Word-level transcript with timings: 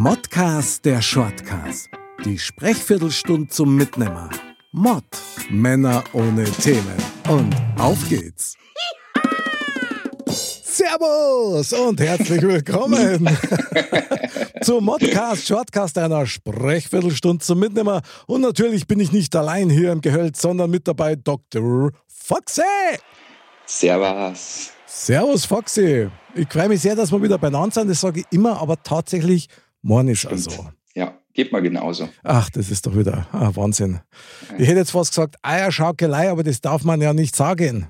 Modcast 0.00 0.84
der 0.84 1.02
Shortcast. 1.02 1.90
Die 2.24 2.38
Sprechviertelstunde 2.38 3.48
zum 3.48 3.74
Mitnehmer. 3.74 4.30
Mod. 4.70 5.02
Männer 5.50 6.04
ohne 6.12 6.44
Themen. 6.44 6.94
Und 7.28 7.52
auf 7.76 8.08
geht's. 8.08 8.54
Servus 10.28 11.72
und 11.72 12.00
herzlich 12.00 12.40
willkommen 12.42 13.28
zum 14.62 14.84
Modcast, 14.84 15.48
Shortcast 15.48 15.98
einer 15.98 16.26
Sprechviertelstunde 16.26 17.44
zum 17.44 17.58
Mitnehmer. 17.58 18.02
Und 18.28 18.42
natürlich 18.42 18.86
bin 18.86 19.00
ich 19.00 19.10
nicht 19.10 19.34
allein 19.34 19.68
hier 19.68 19.90
im 19.90 20.00
Gehölz, 20.00 20.40
sondern 20.40 20.70
mit 20.70 20.86
dabei 20.86 21.16
Dr. 21.16 21.90
Foxy. 22.06 22.62
Servus. 23.66 24.70
Servus, 24.86 25.44
Foxy. 25.44 26.08
Ich 26.36 26.48
freue 26.48 26.68
mich 26.68 26.82
sehr, 26.82 26.94
dass 26.94 27.10
wir 27.10 27.20
wieder 27.20 27.38
beieinander 27.38 27.74
sind. 27.74 27.90
Das 27.90 28.00
sage 28.00 28.20
ich 28.20 28.26
immer, 28.30 28.62
aber 28.62 28.80
tatsächlich, 28.80 29.48
morgen 29.82 30.08
ist 30.08 30.26
also. 30.26 30.68
Ja, 30.94 31.18
geht 31.32 31.52
mal 31.52 31.62
genauso. 31.62 32.08
Ach, 32.22 32.50
das 32.50 32.70
ist 32.70 32.86
doch 32.86 32.96
wieder 32.96 33.26
ah, 33.32 33.50
Wahnsinn. 33.54 34.00
Ich 34.58 34.68
hätte 34.68 34.78
jetzt 34.78 34.90
fast 34.90 35.12
gesagt, 35.12 35.36
Eierschaukelei, 35.42 36.30
aber 36.30 36.42
das 36.42 36.60
darf 36.60 36.84
man 36.84 37.00
ja 37.00 37.12
nicht 37.12 37.36
sagen. 37.36 37.88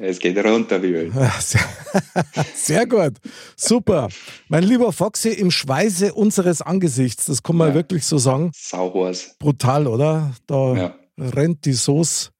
Es 0.00 0.20
geht 0.20 0.38
runter 0.38 0.80
wie 0.82 0.92
Öl. 0.92 1.12
Sehr, 1.40 1.60
sehr 2.54 2.86
gut. 2.86 3.14
Super. 3.56 4.08
Mein 4.48 4.62
lieber 4.62 4.92
Foxy, 4.92 5.30
im 5.30 5.50
Schweiße 5.50 6.14
unseres 6.14 6.62
Angesichts, 6.62 7.24
das 7.24 7.42
kann 7.42 7.56
man 7.56 7.70
ja. 7.70 7.74
wirklich 7.74 8.06
so 8.06 8.16
sagen. 8.16 8.52
Sauhors. 8.54 9.34
Brutal, 9.40 9.88
oder? 9.88 10.32
Da 10.46 10.74
ja. 10.74 10.94
rennt 11.18 11.64
die 11.64 11.72
Soße 11.72 12.30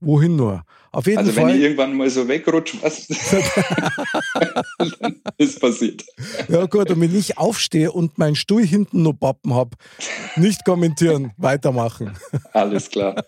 wohin 0.00 0.36
nur. 0.36 0.62
Auf 0.94 1.06
jeden 1.06 1.18
also 1.18 1.32
Fall. 1.32 1.48
wenn 1.48 1.56
ich 1.56 1.62
irgendwann 1.62 1.96
mal 1.96 2.08
so 2.08 2.26
wegrutsche, 2.28 2.76
was 2.80 3.08
dann 5.00 5.16
ist 5.38 5.60
passiert. 5.60 6.04
Ja 6.48 6.66
gut, 6.66 6.90
und 6.90 7.00
wenn 7.00 7.16
ich 7.16 7.36
aufstehe 7.36 7.90
und 7.90 8.16
meinen 8.18 8.36
Stuhl 8.36 8.64
hinten 8.64 9.02
noch 9.02 9.14
Pappen 9.14 9.54
habe, 9.54 9.76
nicht 10.36 10.64
kommentieren, 10.64 11.32
weitermachen. 11.36 12.16
Alles 12.52 12.88
klar. 12.90 13.24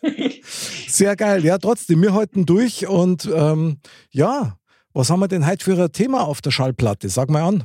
Sehr 0.87 1.17
geil. 1.17 1.45
Ja, 1.45 1.59
trotzdem, 1.59 2.03
wir 2.03 2.15
halten 2.15 2.47
durch 2.47 2.87
und 2.87 3.29
ähm, 3.35 3.79
ja, 4.11 4.57
was 4.93 5.11
haben 5.11 5.21
wir 5.21 5.29
denn 5.29 5.47
heute 5.47 5.65
für 5.65 5.83
ein 5.83 5.93
Thema 5.93 6.23
auf 6.23 6.41
der 6.41 6.53
Schallplatte? 6.53 7.09
Sag 7.09 7.31
mal 7.31 7.43
an. 7.43 7.65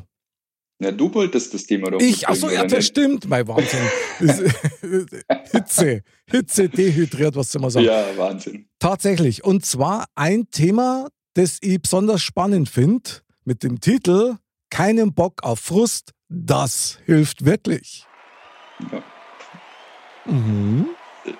Ja, 0.81 0.91
du 0.91 1.13
wolltest 1.13 1.53
das 1.53 1.67
Thema 1.67 1.91
doch. 1.91 2.01
Ich, 2.01 2.27
achso, 2.27 2.49
ja, 2.49 2.65
das 2.65 2.87
stimmt. 2.87 3.29
Mein 3.29 3.47
Wahnsinn. 3.47 3.81
Hitze, 5.51 6.01
Hitze 6.25 6.69
dehydriert, 6.69 7.35
was 7.35 7.51
soll 7.51 7.61
man 7.61 7.69
sagen. 7.69 7.85
Ja, 7.85 8.03
Wahnsinn. 8.17 8.67
Tatsächlich. 8.79 9.43
Und 9.43 9.63
zwar 9.63 10.05
ein 10.15 10.49
Thema, 10.49 11.09
das 11.35 11.59
ich 11.61 11.79
besonders 11.79 12.23
spannend 12.23 12.67
finde, 12.67 13.03
mit 13.45 13.61
dem 13.61 13.79
Titel 13.79 14.37
Keinen 14.71 15.13
Bock 15.13 15.43
auf 15.43 15.59
Frust, 15.59 16.13
das 16.29 16.97
hilft 17.05 17.45
wirklich. 17.45 18.07
Ja. 18.91 19.03
Mhm. 20.25 20.87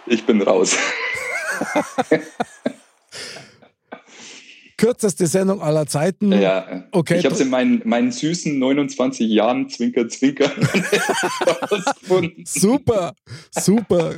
Ich 0.05 0.23
bin 0.23 0.43
raus. 0.43 0.77
kürzeste 4.81 5.27
Sendung 5.27 5.61
aller 5.61 5.85
Zeiten. 5.85 6.31
Ja, 6.31 6.85
okay. 6.91 7.19
Ich 7.19 7.25
habe 7.25 7.35
es 7.35 7.41
in 7.41 7.51
meinen, 7.51 7.83
meinen 7.85 8.11
süßen 8.11 8.57
29 8.57 9.29
Jahren 9.29 9.69
Zwinker, 9.69 10.09
Zwinker 10.09 10.49
Super, 12.45 13.13
super. 13.51 14.15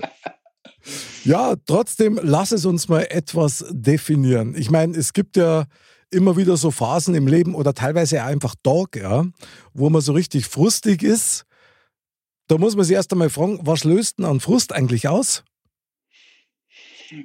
Ja, 1.26 1.56
trotzdem 1.66 2.18
lass 2.24 2.54
es 2.54 2.66
uns 2.66 2.88
mal 2.88 3.06
etwas 3.10 3.66
definieren. 3.72 4.56
Ich 4.58 4.72
meine, 4.72 4.98
es 4.98 5.12
gibt 5.12 5.36
ja 5.36 5.66
immer 6.12 6.38
wieder 6.38 6.56
so 6.56 6.72
Phasen 6.72 7.14
im 7.14 7.28
Leben 7.28 7.56
oder 7.56 7.74
teilweise 7.74 8.24
einfach 8.24 8.56
Tag, 8.64 8.96
ja, 8.96 9.26
wo 9.74 9.90
man 9.90 10.02
so 10.02 10.14
richtig 10.14 10.46
frustig 10.46 11.04
ist. 11.04 11.44
Da 12.48 12.58
muss 12.58 12.78
man 12.78 12.86
sich 12.86 12.96
erst 12.96 13.12
einmal 13.12 13.30
fragen, 13.30 13.60
was 13.64 13.84
löst 13.84 14.20
denn 14.20 14.26
an 14.26 14.40
Frust 14.40 14.72
eigentlich 14.72 15.10
aus? 15.10 15.44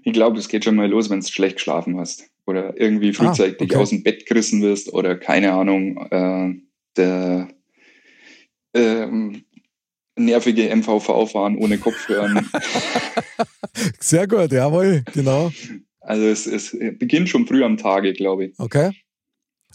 Ich 0.03 0.13
glaube, 0.13 0.39
es 0.39 0.49
geht 0.49 0.65
schon 0.65 0.75
mal 0.75 0.89
los, 0.89 1.09
wenn 1.09 1.21
du 1.21 1.27
schlecht 1.29 1.57
geschlafen 1.57 1.99
hast 2.01 2.29
oder 2.49 2.81
irgendwie 2.81 3.13
frühzeitig 3.13 3.61
ah, 3.61 3.65
okay. 3.65 3.77
aus 3.77 3.91
dem 3.91 4.03
Bett 4.03 4.27
gerissen 4.27 4.63
wirst 4.63 4.93
oder 4.93 5.17
keine 5.17 5.53
Ahnung, 5.53 5.99
äh, 6.11 6.55
der 6.97 7.49
ähm, 8.75 9.45
nervige 10.17 10.75
MVV-Fahren 10.75 11.57
ohne 11.57 11.79
Kopfhören. 11.79 12.51
Sehr 14.01 14.27
gut, 14.27 14.51
jawohl, 14.51 15.05
genau. 15.13 15.53
Also 16.01 16.25
es, 16.25 16.47
es 16.47 16.77
beginnt 16.99 17.29
schon 17.29 17.47
früh 17.47 17.63
am 17.63 17.77
Tage, 17.77 18.15
glaube 18.15 18.47
ich. 18.47 18.59
Okay. 18.59 18.93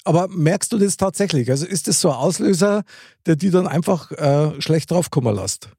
Aber 0.04 0.28
merkst 0.28 0.74
du 0.74 0.78
das 0.78 0.98
tatsächlich? 0.98 1.50
Also 1.50 1.66
ist 1.66 1.88
das 1.88 2.02
so 2.02 2.10
ein 2.10 2.16
Auslöser, 2.16 2.84
der 3.26 3.36
die 3.36 3.52
dann 3.52 3.68
einfach 3.68 4.12
äh, 4.12 4.60
schlecht 4.60 4.92
draufkommen 4.92 5.34
lässt? 5.34 5.70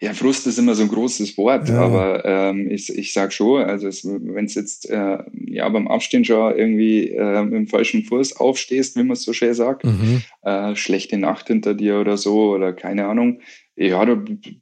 Ja, 0.00 0.12
Frust 0.12 0.46
ist 0.46 0.58
immer 0.58 0.74
so 0.74 0.84
ein 0.84 0.88
großes 0.88 1.36
Wort, 1.38 1.68
ja. 1.68 1.80
aber 1.80 2.24
ähm, 2.24 2.70
ich, 2.70 2.88
ich 2.96 3.12
sag 3.12 3.32
schon, 3.32 3.62
also 3.64 3.88
wenn 3.88 4.44
es 4.44 4.54
jetzt 4.54 4.88
äh, 4.88 5.18
ja 5.46 5.68
beim 5.68 5.88
Aufstehen 5.88 6.24
schon 6.24 6.56
irgendwie 6.56 7.08
äh, 7.08 7.50
dem 7.50 7.66
falschen 7.66 8.04
Fuß 8.04 8.36
aufstehst, 8.36 8.96
wie 8.96 9.02
man 9.02 9.12
es 9.12 9.22
so 9.22 9.32
schön 9.32 9.54
sagt, 9.54 9.84
mhm. 9.84 10.22
äh, 10.42 10.76
schlechte 10.76 11.18
Nacht 11.18 11.48
hinter 11.48 11.74
dir 11.74 11.98
oder 11.98 12.16
so 12.16 12.52
oder 12.54 12.72
keine 12.72 13.06
Ahnung, 13.06 13.40
ja, 13.74 14.04
du 14.04 14.16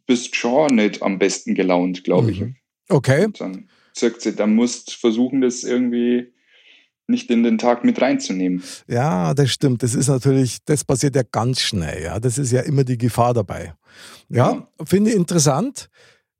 bist 0.06 0.36
schon 0.36 0.76
nicht 0.76 1.02
am 1.02 1.18
besten 1.18 1.54
gelaunt, 1.54 2.04
glaube 2.04 2.30
ich. 2.30 2.40
Mhm. 2.40 2.56
Okay. 2.88 3.26
Und 3.26 3.40
dann 3.40 3.68
sagt 3.92 4.22
sie, 4.22 4.34
dann 4.34 4.54
musst 4.54 4.94
versuchen, 4.94 5.40
das 5.40 5.64
irgendwie 5.64 6.32
nicht 7.08 7.30
in 7.30 7.42
den 7.42 7.58
Tag 7.58 7.84
mit 7.84 8.00
reinzunehmen. 8.00 8.62
Ja, 8.88 9.34
das 9.34 9.50
stimmt. 9.50 9.82
Das 9.82 9.94
ist 9.94 10.08
natürlich, 10.08 10.58
das 10.64 10.84
passiert 10.84 11.14
ja 11.16 11.22
ganz 11.22 11.60
schnell. 11.60 12.02
Ja, 12.02 12.18
das 12.18 12.38
ist 12.38 12.52
ja 12.52 12.62
immer 12.62 12.84
die 12.84 12.98
Gefahr 12.98 13.34
dabei. 13.34 13.74
Ja, 14.28 14.52
ja. 14.52 14.68
finde 14.84 15.10
ich 15.10 15.16
interessant. 15.16 15.88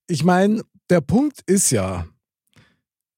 Ich 0.09 0.25
meine, 0.25 0.62
der 0.91 1.00
Punkt 1.00 1.41
ist 1.47 1.71
ja 1.71 2.06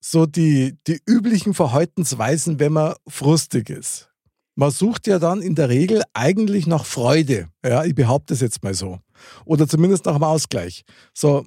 so 0.01 0.25
die, 0.25 0.77
die 0.87 0.99
üblichen 1.05 1.53
Verhaltensweisen, 1.53 2.59
wenn 2.59 2.73
man 2.73 2.95
frustig 3.07 3.69
ist. 3.69 4.09
Man 4.55 4.71
sucht 4.71 5.07
ja 5.07 5.19
dann 5.19 5.41
in 5.41 5.55
der 5.55 5.69
Regel 5.69 6.03
eigentlich 6.13 6.67
nach 6.67 6.85
Freude. 6.85 7.47
Ja, 7.65 7.85
ich 7.85 7.95
behaupte 7.95 8.33
es 8.33 8.41
jetzt 8.41 8.63
mal 8.63 8.73
so. 8.73 8.99
Oder 9.45 9.67
zumindest 9.67 10.05
nach 10.05 10.15
dem 10.15 10.23
Ausgleich. 10.23 10.83
So, 11.13 11.45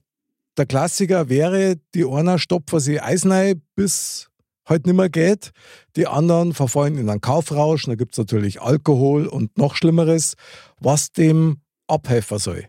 der 0.57 0.67
Klassiker 0.67 1.29
wäre, 1.29 1.77
die 1.95 2.05
einer 2.05 2.39
stopfen 2.39 2.81
sie 2.81 3.01
Eisnei 3.01 3.55
bis 3.75 4.29
halt 4.67 4.87
nicht 4.87 4.97
mehr 4.97 5.09
geht. 5.09 5.51
Die 5.97 6.07
anderen 6.07 6.55
verfallen 6.55 6.99
in 6.99 7.09
einen 7.09 7.21
Kaufrausch. 7.21 7.85
Da 7.85 7.95
gibt 7.95 8.13
es 8.13 8.19
natürlich 8.19 8.61
Alkohol 8.61 9.27
und 9.27 9.57
noch 9.59 9.77
Schlimmeres, 9.77 10.35
was 10.81 11.13
dem 11.13 11.59
abhelfen 11.87 12.39
soll. 12.39 12.67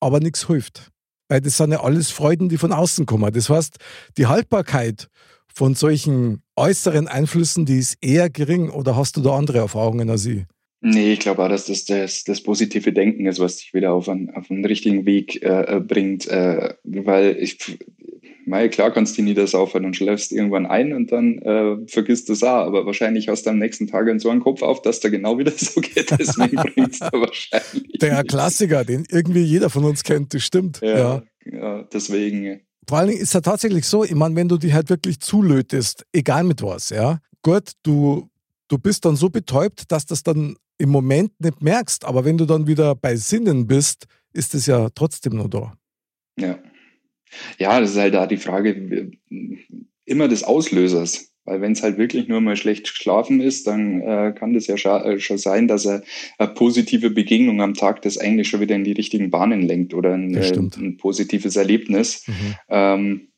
Aber 0.00 0.20
nichts 0.20 0.46
hilft. 0.46 0.90
Weil 1.28 1.40
das 1.40 1.56
sind 1.56 1.72
ja 1.72 1.82
alles 1.82 2.10
Freuden, 2.10 2.48
die 2.48 2.58
von 2.58 2.72
außen 2.72 3.06
kommen. 3.06 3.32
Das 3.32 3.48
heißt, 3.48 3.78
die 4.18 4.26
Haltbarkeit 4.26 5.08
von 5.54 5.74
solchen 5.74 6.42
äußeren 6.56 7.08
Einflüssen, 7.08 7.64
die 7.64 7.78
ist 7.78 7.96
eher 8.00 8.28
gering. 8.28 8.70
Oder 8.70 8.96
hast 8.96 9.16
du 9.16 9.20
da 9.20 9.36
andere 9.36 9.58
Erfahrungen 9.58 10.10
als 10.10 10.26
ich? 10.26 10.44
Nee, 10.86 11.14
ich 11.14 11.20
glaube 11.20 11.42
auch, 11.42 11.48
dass 11.48 11.64
das, 11.64 11.86
das 11.86 12.24
das 12.24 12.42
positive 12.42 12.92
Denken 12.92 13.24
ist, 13.24 13.40
was 13.40 13.56
dich 13.56 13.72
wieder 13.72 13.94
auf 13.94 14.06
einen, 14.06 14.28
auf 14.34 14.50
richtigen 14.50 15.06
Weg 15.06 15.42
äh, 15.42 15.80
bringt. 15.80 16.26
Äh, 16.28 16.74
weil 16.84 17.38
ich, 17.40 17.78
mal 18.46 18.68
klar 18.68 18.90
kannst 18.90 19.16
du 19.18 19.22
nie 19.22 19.34
das 19.34 19.54
aufhören 19.54 19.84
und 19.84 19.96
schläfst 19.96 20.32
irgendwann 20.32 20.66
ein 20.66 20.92
und 20.92 21.12
dann 21.12 21.38
äh, 21.38 21.76
vergisst 21.86 22.28
du 22.28 22.34
es 22.34 22.42
auch. 22.42 22.66
Aber 22.66 22.86
wahrscheinlich 22.86 23.28
hast 23.28 23.46
du 23.46 23.50
am 23.50 23.58
nächsten 23.58 23.86
Tag 23.86 24.08
so 24.20 24.30
einen 24.30 24.40
Kopf 24.40 24.62
auf, 24.62 24.82
dass 24.82 25.00
der 25.00 25.10
genau 25.10 25.38
wieder 25.38 25.52
so 25.56 25.80
geht. 25.80 26.10
Deswegen 26.18 26.56
bringt 26.56 26.92
es 26.92 26.98
da 27.00 27.10
wahrscheinlich. 27.12 27.98
Der 28.00 28.24
Klassiker, 28.24 28.84
den 28.84 29.04
irgendwie 29.10 29.42
jeder 29.42 29.70
von 29.70 29.84
uns 29.84 30.02
kennt, 30.02 30.34
das 30.34 30.42
stimmt. 30.42 30.80
Ja, 30.82 30.98
ja. 30.98 31.22
ja 31.50 31.82
deswegen. 31.92 32.60
Vor 32.88 32.98
allen 32.98 33.08
Dingen 33.08 33.20
ist 33.20 33.28
es 33.28 33.34
ja 33.34 33.40
tatsächlich 33.40 33.86
so, 33.86 34.04
ich 34.04 34.14
meine, 34.14 34.36
wenn 34.36 34.48
du 34.48 34.58
dich 34.58 34.72
halt 34.72 34.90
wirklich 34.90 35.20
zulötest, 35.20 36.04
egal 36.12 36.44
mit 36.44 36.62
was, 36.62 36.90
ja, 36.90 37.18
gut, 37.42 37.72
du, 37.82 38.28
du 38.68 38.78
bist 38.78 39.04
dann 39.04 39.16
so 39.16 39.30
betäubt, 39.30 39.90
dass 39.90 40.04
das 40.04 40.22
dann 40.22 40.56
im 40.76 40.90
Moment 40.90 41.32
nicht 41.38 41.62
merkst, 41.62 42.04
aber 42.04 42.24
wenn 42.24 42.36
du 42.36 42.44
dann 42.44 42.66
wieder 42.66 42.94
bei 42.94 43.16
Sinnen 43.16 43.66
bist, 43.66 44.06
ist 44.32 44.54
es 44.54 44.66
ja 44.66 44.88
trotzdem 44.94 45.36
noch 45.36 45.48
da. 45.48 45.74
Ja. 46.38 46.58
Ja, 47.58 47.80
das 47.80 47.90
ist 47.92 47.98
halt 47.98 48.14
da 48.14 48.26
die 48.26 48.36
Frage 48.36 49.10
immer 50.04 50.28
des 50.28 50.44
Auslösers. 50.44 51.30
Weil 51.46 51.60
wenn 51.60 51.72
es 51.72 51.82
halt 51.82 51.98
wirklich 51.98 52.26
nur 52.26 52.40
mal 52.40 52.56
schlecht 52.56 52.84
geschlafen 52.84 53.40
ist, 53.40 53.66
dann 53.66 54.00
äh, 54.00 54.32
kann 54.34 54.54
das 54.54 54.66
ja 54.66 54.76
äh, 54.76 55.20
schon 55.20 55.36
sein, 55.36 55.68
dass 55.68 55.84
er 55.84 56.02
eine 56.38 56.48
positive 56.54 57.10
Begegnung 57.10 57.60
am 57.60 57.74
Tag 57.74 58.00
das 58.00 58.16
eigentlich 58.16 58.48
schon 58.48 58.60
wieder 58.60 58.74
in 58.74 58.84
die 58.84 58.92
richtigen 58.92 59.30
Bahnen 59.30 59.60
lenkt 59.60 59.92
oder 59.92 60.14
ein, 60.14 60.34
äh, 60.34 60.52
ein 60.52 60.96
positives 60.96 61.56
Erlebnis. 61.56 62.24
Mhm. 62.26 62.54
Ähm, 62.70 63.28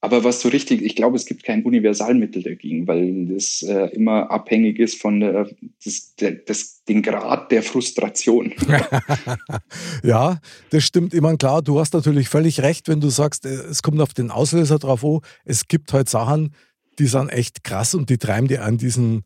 aber 0.00 0.22
was 0.22 0.40
so 0.40 0.48
richtig, 0.48 0.82
ich 0.82 0.94
glaube, 0.94 1.16
es 1.16 1.26
gibt 1.26 1.42
kein 1.42 1.64
Universalmittel 1.64 2.42
dagegen, 2.42 2.86
weil 2.86 3.26
das 3.26 3.62
äh, 3.62 3.86
immer 3.94 4.30
abhängig 4.30 4.78
ist 4.78 5.00
von 5.00 5.18
der, 5.18 5.48
das, 5.84 6.14
der, 6.14 6.32
das, 6.32 6.84
den 6.84 7.02
Grad 7.02 7.50
der 7.50 7.64
Frustration. 7.64 8.54
ja, 10.04 10.38
das 10.70 10.84
stimmt. 10.84 11.20
Meine, 11.20 11.36
klar, 11.36 11.62
du 11.62 11.80
hast 11.80 11.94
natürlich 11.94 12.28
völlig 12.28 12.60
recht, 12.60 12.86
wenn 12.86 13.00
du 13.00 13.08
sagst, 13.08 13.44
äh, 13.44 13.48
es 13.48 13.82
kommt 13.82 14.00
auf 14.00 14.14
den 14.14 14.30
Auslöser 14.30 14.78
drauf 14.78 15.04
an. 15.04 15.20
Es 15.44 15.66
gibt 15.66 15.92
halt 15.92 16.08
Sachen, 16.08 16.54
die 17.00 17.06
sind 17.06 17.30
echt 17.30 17.64
krass 17.64 17.94
und 17.94 18.08
die 18.08 18.18
treiben 18.18 18.46
dir 18.46 18.64
an 18.64 18.78
diesen 18.78 19.24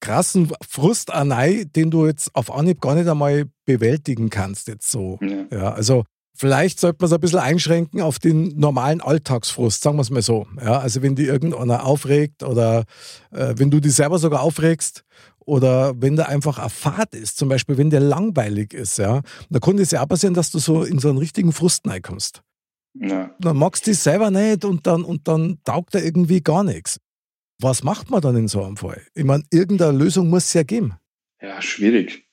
krassen 0.00 0.52
Frust 0.68 1.10
rein, 1.10 1.70
den 1.74 1.90
du 1.90 2.06
jetzt 2.06 2.34
auf 2.34 2.52
Anhieb 2.52 2.80
gar 2.80 2.94
nicht 2.94 3.08
einmal 3.08 3.46
bewältigen 3.64 4.30
kannst, 4.30 4.68
jetzt 4.68 4.90
so. 4.90 5.18
Ja, 5.20 5.46
ja 5.50 5.72
also 5.72 6.04
vielleicht 6.34 6.80
sollte 6.80 6.98
man 7.00 7.06
es 7.06 7.12
ein 7.12 7.20
bisschen 7.20 7.38
einschränken 7.38 8.00
auf 8.00 8.18
den 8.18 8.58
normalen 8.58 9.00
Alltagsfrust, 9.00 9.82
sagen 9.82 9.96
wir 9.96 10.02
es 10.02 10.10
mal 10.10 10.22
so. 10.22 10.46
Ja, 10.60 10.78
also 10.78 11.02
wenn 11.02 11.14
die 11.14 11.26
irgendeiner 11.26 11.84
aufregt 11.84 12.42
oder 12.42 12.84
äh, 13.30 13.54
wenn 13.56 13.70
du 13.70 13.80
dich 13.80 13.94
selber 13.94 14.18
sogar 14.18 14.42
aufregst 14.42 15.04
oder 15.40 16.00
wenn 16.00 16.16
der 16.16 16.28
einfach 16.28 16.58
eine 16.58 16.70
Fahrt 16.70 17.14
ist, 17.14 17.38
zum 17.38 17.48
Beispiel 17.48 17.76
wenn 17.78 17.90
der 17.90 18.00
langweilig 18.00 18.72
ist, 18.74 18.98
ja, 18.98 19.22
da 19.50 19.58
könnte 19.58 19.82
es 19.82 19.90
ja 19.90 20.02
auch 20.02 20.08
passieren, 20.08 20.34
dass 20.34 20.50
du 20.50 20.58
so 20.58 20.84
in 20.84 20.98
so 20.98 21.08
einen 21.08 21.18
richtigen 21.18 21.52
Frust 21.52 21.86
reinkommst. 21.86 22.42
Ja. 22.94 23.34
Dann 23.40 23.56
magst 23.56 23.86
du 23.86 23.90
dich 23.90 24.00
selber 24.00 24.30
nicht 24.30 24.64
und 24.64 24.86
dann, 24.86 25.04
und 25.04 25.26
dann 25.28 25.58
taugt 25.64 25.94
er 25.94 26.04
irgendwie 26.04 26.42
gar 26.42 26.64
nichts. 26.64 26.98
Was 27.60 27.82
macht 27.82 28.10
man 28.10 28.20
dann 28.20 28.36
in 28.36 28.48
so 28.48 28.62
einem 28.64 28.76
Fall? 28.76 29.00
Ich 29.14 29.24
meine, 29.24 29.44
irgendeine 29.50 29.96
Lösung 29.96 30.28
muss 30.28 30.46
es 30.46 30.52
ja 30.52 30.62
geben. 30.62 30.94
Ja, 31.40 31.62
schwierig. 31.62 32.24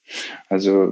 Also, 0.47 0.91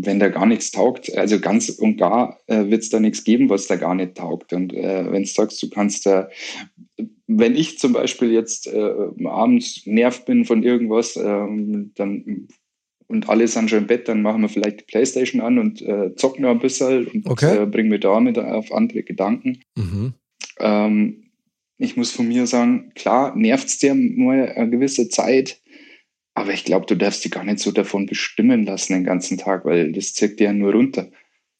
wenn 0.00 0.18
da 0.18 0.28
gar 0.28 0.46
nichts 0.46 0.70
taugt, 0.70 1.16
also 1.16 1.38
ganz 1.38 1.68
und 1.68 1.96
gar 1.98 2.38
äh, 2.46 2.70
wird 2.70 2.82
es 2.82 2.90
da 2.90 2.98
nichts 3.00 3.24
geben, 3.24 3.50
was 3.50 3.66
da 3.66 3.76
gar 3.76 3.94
nicht 3.94 4.14
taugt. 4.14 4.52
Und 4.52 4.72
äh, 4.72 5.10
wenn 5.10 5.22
du 5.22 5.28
sagst, 5.28 5.62
du 5.62 5.68
kannst 5.68 6.06
da, 6.06 6.28
wenn 7.26 7.54
ich 7.54 7.78
zum 7.78 7.92
Beispiel 7.92 8.32
jetzt 8.32 8.66
äh, 8.66 8.92
abends 9.24 9.82
nervt 9.84 10.24
bin 10.24 10.44
von 10.44 10.62
irgendwas, 10.62 11.16
ähm, 11.16 11.92
dann 11.94 12.48
und 13.08 13.28
alle 13.28 13.46
sind 13.46 13.68
schon 13.68 13.80
im 13.80 13.86
Bett, 13.86 14.08
dann 14.08 14.22
machen 14.22 14.40
wir 14.40 14.48
vielleicht 14.48 14.80
die 14.80 14.84
Playstation 14.84 15.42
an 15.42 15.58
und 15.58 15.82
äh, 15.82 16.14
zocken 16.16 16.42
noch 16.42 16.50
ein 16.50 16.60
bisschen 16.60 17.06
und 17.08 17.28
okay. 17.28 17.62
äh, 17.62 17.66
bringen 17.66 17.90
wir 17.90 18.00
damit 18.00 18.38
auf 18.38 18.72
andere 18.72 19.02
Gedanken. 19.02 19.60
Mhm. 19.76 20.14
Ähm, 20.58 21.24
ich 21.76 21.96
muss 21.96 22.10
von 22.10 22.28
mir 22.28 22.46
sagen, 22.46 22.92
klar, 22.94 23.36
nervt 23.36 23.66
es 23.68 23.78
dir 23.78 23.94
mal 23.94 24.48
eine 24.48 24.70
gewisse 24.70 25.08
Zeit, 25.08 25.60
aber 26.34 26.52
ich 26.52 26.64
glaube, 26.64 26.86
du 26.86 26.96
darfst 26.96 27.24
dich 27.24 27.30
gar 27.30 27.44
nicht 27.44 27.58
so 27.58 27.72
davon 27.72 28.06
bestimmen 28.06 28.64
lassen 28.64 28.94
den 28.94 29.04
ganzen 29.04 29.38
Tag, 29.38 29.64
weil 29.64 29.92
das 29.92 30.14
zirkt 30.14 30.40
dir 30.40 30.44
ja 30.44 30.52
nur 30.52 30.72
runter. 30.72 31.08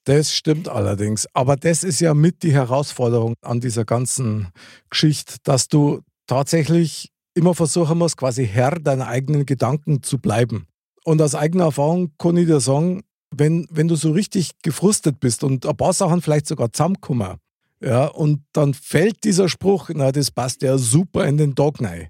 Das 0.05 0.35
stimmt 0.35 0.69
allerdings. 0.69 1.29
Aber 1.33 1.57
das 1.57 1.85
ist 1.85 2.01
ja 2.01 2.15
mit 2.15 2.43
die 2.43 2.53
Herausforderung 2.53 3.35
an 3.43 3.61
dieser 3.61 3.85
ganzen 3.85 4.49
Geschichte, 4.91 5.37
dass 5.45 5.69
du 5.69 6.01
tatsächlich 6.27 7.11
immer 7.35 7.55
versuchen 7.55 7.99
musst, 7.99 8.17
quasi 8.17 8.47
Herr 8.47 8.79
deiner 8.81 9.07
eigenen 9.07 9.47
Gedanken 9.47 10.03
zu 10.03 10.19
bleiben. 10.19 10.67
Und 11.05 11.21
aus 11.23 11.35
eigener 11.35 11.65
Erfahrung 11.65 12.13
kann 12.19 12.37
ich 12.37 12.47
dir 12.47 12.61
sagen, 12.61 13.03
wenn, 13.35 13.67
wenn 13.71 13.89
du 13.89 13.97
so 13.97 14.13
richtig 14.13 14.51
gefrustet 14.63 15.21
bist 15.21 15.43
und 15.45 15.67
ein 15.67 15.77
paar 15.77 15.93
Sachen 15.93 16.21
vielleicht 16.21 16.47
sogar 16.47 16.73
zusammenkommen, 16.73 17.39
ja, 17.81 18.07
und 18.07 18.45
dann 18.53 18.75
fällt 18.75 19.25
dieser 19.25 19.49
Spruch, 19.49 19.91
na, 19.93 20.13
das 20.13 20.31
passt 20.31 20.63
ja 20.63 20.79
super 20.79 21.27
in 21.27 21.37
den 21.37 21.55
Tag 21.57 21.81
rein. 21.81 22.09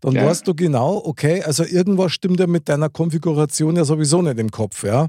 Dann 0.00 0.14
ja. 0.14 0.26
weißt 0.26 0.46
du 0.46 0.54
genau, 0.54 1.02
okay, 1.04 1.42
also 1.42 1.64
irgendwas 1.64 2.12
stimmt 2.12 2.38
ja 2.40 2.46
mit 2.46 2.68
deiner 2.68 2.88
Konfiguration 2.88 3.76
ja 3.76 3.84
sowieso 3.84 4.22
nicht 4.22 4.38
im 4.38 4.50
Kopf, 4.50 4.84
ja. 4.84 5.08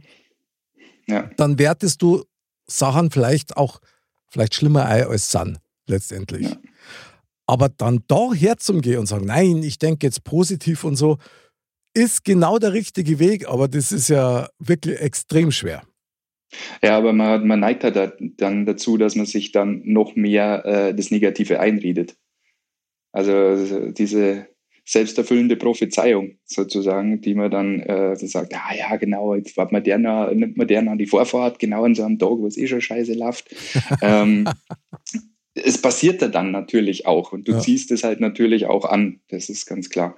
ja. 1.07 1.29
Dann 1.37 1.59
wertest 1.59 2.01
du 2.01 2.23
Sachen 2.65 3.11
vielleicht 3.11 3.57
auch, 3.57 3.79
vielleicht 4.29 4.55
schlimmer 4.55 4.85
ein 4.85 5.05
als 5.05 5.31
Sun, 5.31 5.59
letztendlich. 5.87 6.49
Ja. 6.49 6.57
Aber 7.45 7.69
dann 7.69 8.03
da 8.07 8.33
herzugehen 8.33 8.99
und 8.99 9.05
sagen, 9.07 9.25
nein, 9.25 9.63
ich 9.63 9.79
denke 9.79 10.05
jetzt 10.07 10.23
positiv 10.23 10.83
und 10.83 10.95
so, 10.95 11.17
ist 11.93 12.23
genau 12.23 12.59
der 12.59 12.73
richtige 12.73 13.19
Weg, 13.19 13.47
aber 13.47 13.67
das 13.67 13.91
ist 13.91 14.09
ja 14.09 14.49
wirklich 14.59 14.99
extrem 14.99 15.51
schwer. 15.51 15.83
Ja, 16.81 16.97
aber 16.97 17.13
man, 17.13 17.45
man 17.47 17.59
neigt 17.59 17.83
halt 17.83 18.13
dann 18.37 18.65
dazu, 18.65 18.97
dass 18.97 19.15
man 19.15 19.25
sich 19.25 19.51
dann 19.51 19.81
noch 19.85 20.15
mehr 20.15 20.65
äh, 20.65 20.95
das 20.95 21.11
Negative 21.11 21.59
einredet. 21.59 22.15
Also 23.11 23.91
diese 23.91 24.47
selbsterfüllende 24.89 25.55
Prophezeiung 25.55 26.39
sozusagen, 26.45 27.21
die 27.21 27.35
man 27.35 27.51
dann 27.51 27.79
äh, 27.81 28.15
sagt, 28.15 28.55
ah 28.55 28.73
ja, 28.75 28.95
genau, 28.95 29.35
jetzt 29.35 29.55
nimmt 29.55 29.71
man 29.71 29.83
der 29.83 29.99
nimmt 30.33 30.57
man 30.57 30.67
der 30.67 30.81
nach 30.81 30.97
die 30.97 31.05
Vorfahrt, 31.05 31.59
genau 31.59 31.83
an 31.83 31.93
so 31.93 32.03
einem 32.03 32.17
Tag, 32.17 32.39
wo 32.39 32.47
es 32.47 32.57
eh 32.57 32.65
schon 32.65 32.81
scheiße 32.81 33.13
läuft. 33.13 33.55
ähm, 34.01 34.49
es 35.53 35.79
passiert 35.79 36.23
da 36.23 36.27
dann 36.27 36.49
natürlich 36.49 37.05
auch 37.05 37.33
und 37.33 37.47
du 37.47 37.51
ja. 37.51 37.59
ziehst 37.59 37.91
es 37.91 38.03
halt 38.03 38.19
natürlich 38.19 38.65
auch 38.65 38.83
an, 38.83 39.19
das 39.29 39.49
ist 39.49 39.67
ganz 39.67 39.91
klar. 39.91 40.15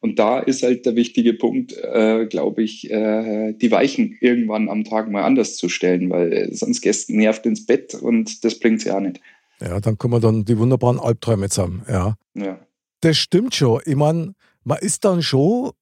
Und 0.00 0.18
da 0.18 0.40
ist 0.40 0.64
halt 0.64 0.84
der 0.84 0.96
wichtige 0.96 1.34
Punkt, 1.34 1.76
äh, 1.76 2.26
glaube 2.26 2.64
ich, 2.64 2.90
äh, 2.90 3.52
die 3.52 3.70
Weichen 3.70 4.16
irgendwann 4.20 4.68
am 4.68 4.82
Tag 4.82 5.08
mal 5.10 5.22
anders 5.22 5.56
zu 5.56 5.68
stellen, 5.68 6.10
weil 6.10 6.32
äh, 6.32 6.54
sonst 6.54 6.80
Gäste 6.80 7.16
nervt 7.16 7.46
ins 7.46 7.66
Bett 7.66 7.94
und 7.94 8.44
das 8.44 8.58
bringt 8.58 8.84
ja 8.84 8.96
auch 8.96 9.00
nicht. 9.00 9.20
Ja, 9.60 9.78
dann 9.78 9.96
kommen 9.96 10.20
dann 10.20 10.44
die 10.44 10.58
wunderbaren 10.58 10.98
Albträume 10.98 11.48
zusammen, 11.48 11.84
ja. 11.88 12.16
Ja. 12.34 12.58
Das 13.00 13.16
stimmt 13.16 13.54
schon. 13.54 13.80
Ich 13.84 13.96
meine, 13.96 14.34
man 14.64 14.78
ist 14.78 15.04
dann 15.04 15.22
schon 15.22 15.72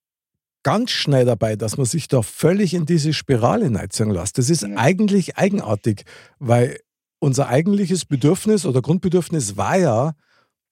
ganz 0.63 0.91
schnell 0.91 1.25
dabei, 1.25 1.57
dass 1.57 1.77
man 1.77 1.87
sich 1.87 2.09
da 2.09 2.23
völlig 2.23 2.75
in 2.75 2.87
diese 2.87 3.13
Spirale 3.13 3.71
neizen 3.71 4.11
lässt. 4.11 4.39
Das 4.39 4.51
ist 4.51 4.63
ja. 4.63 4.77
eigentlich 4.77 5.37
eigenartig, 5.37 6.05
weil 6.39 6.81
unser 7.19 7.49
eigentliches 7.49 8.05
Bedürfnis 8.05 8.67
oder 8.67 8.83
Grundbedürfnis 8.83 9.57
war 9.57 9.77
ja, 9.79 10.13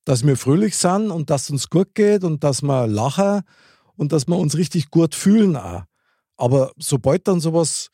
dass 0.04 0.26
wir 0.26 0.36
fröhlich 0.36 0.76
sind 0.76 1.10
und 1.10 1.30
dass 1.30 1.44
es 1.44 1.50
uns 1.50 1.70
gut 1.70 1.94
geht 1.94 2.24
und 2.24 2.44
dass 2.44 2.62
wir 2.62 2.86
lachen 2.86 3.42
und 3.96 4.12
dass 4.12 4.26
wir 4.26 4.36
uns 4.36 4.56
richtig 4.56 4.90
gut 4.90 5.14
fühlen 5.14 5.56
auch. 5.56 5.84
Aber 6.36 6.72
sobald 6.76 7.28
dann 7.28 7.40
sowas 7.40 7.90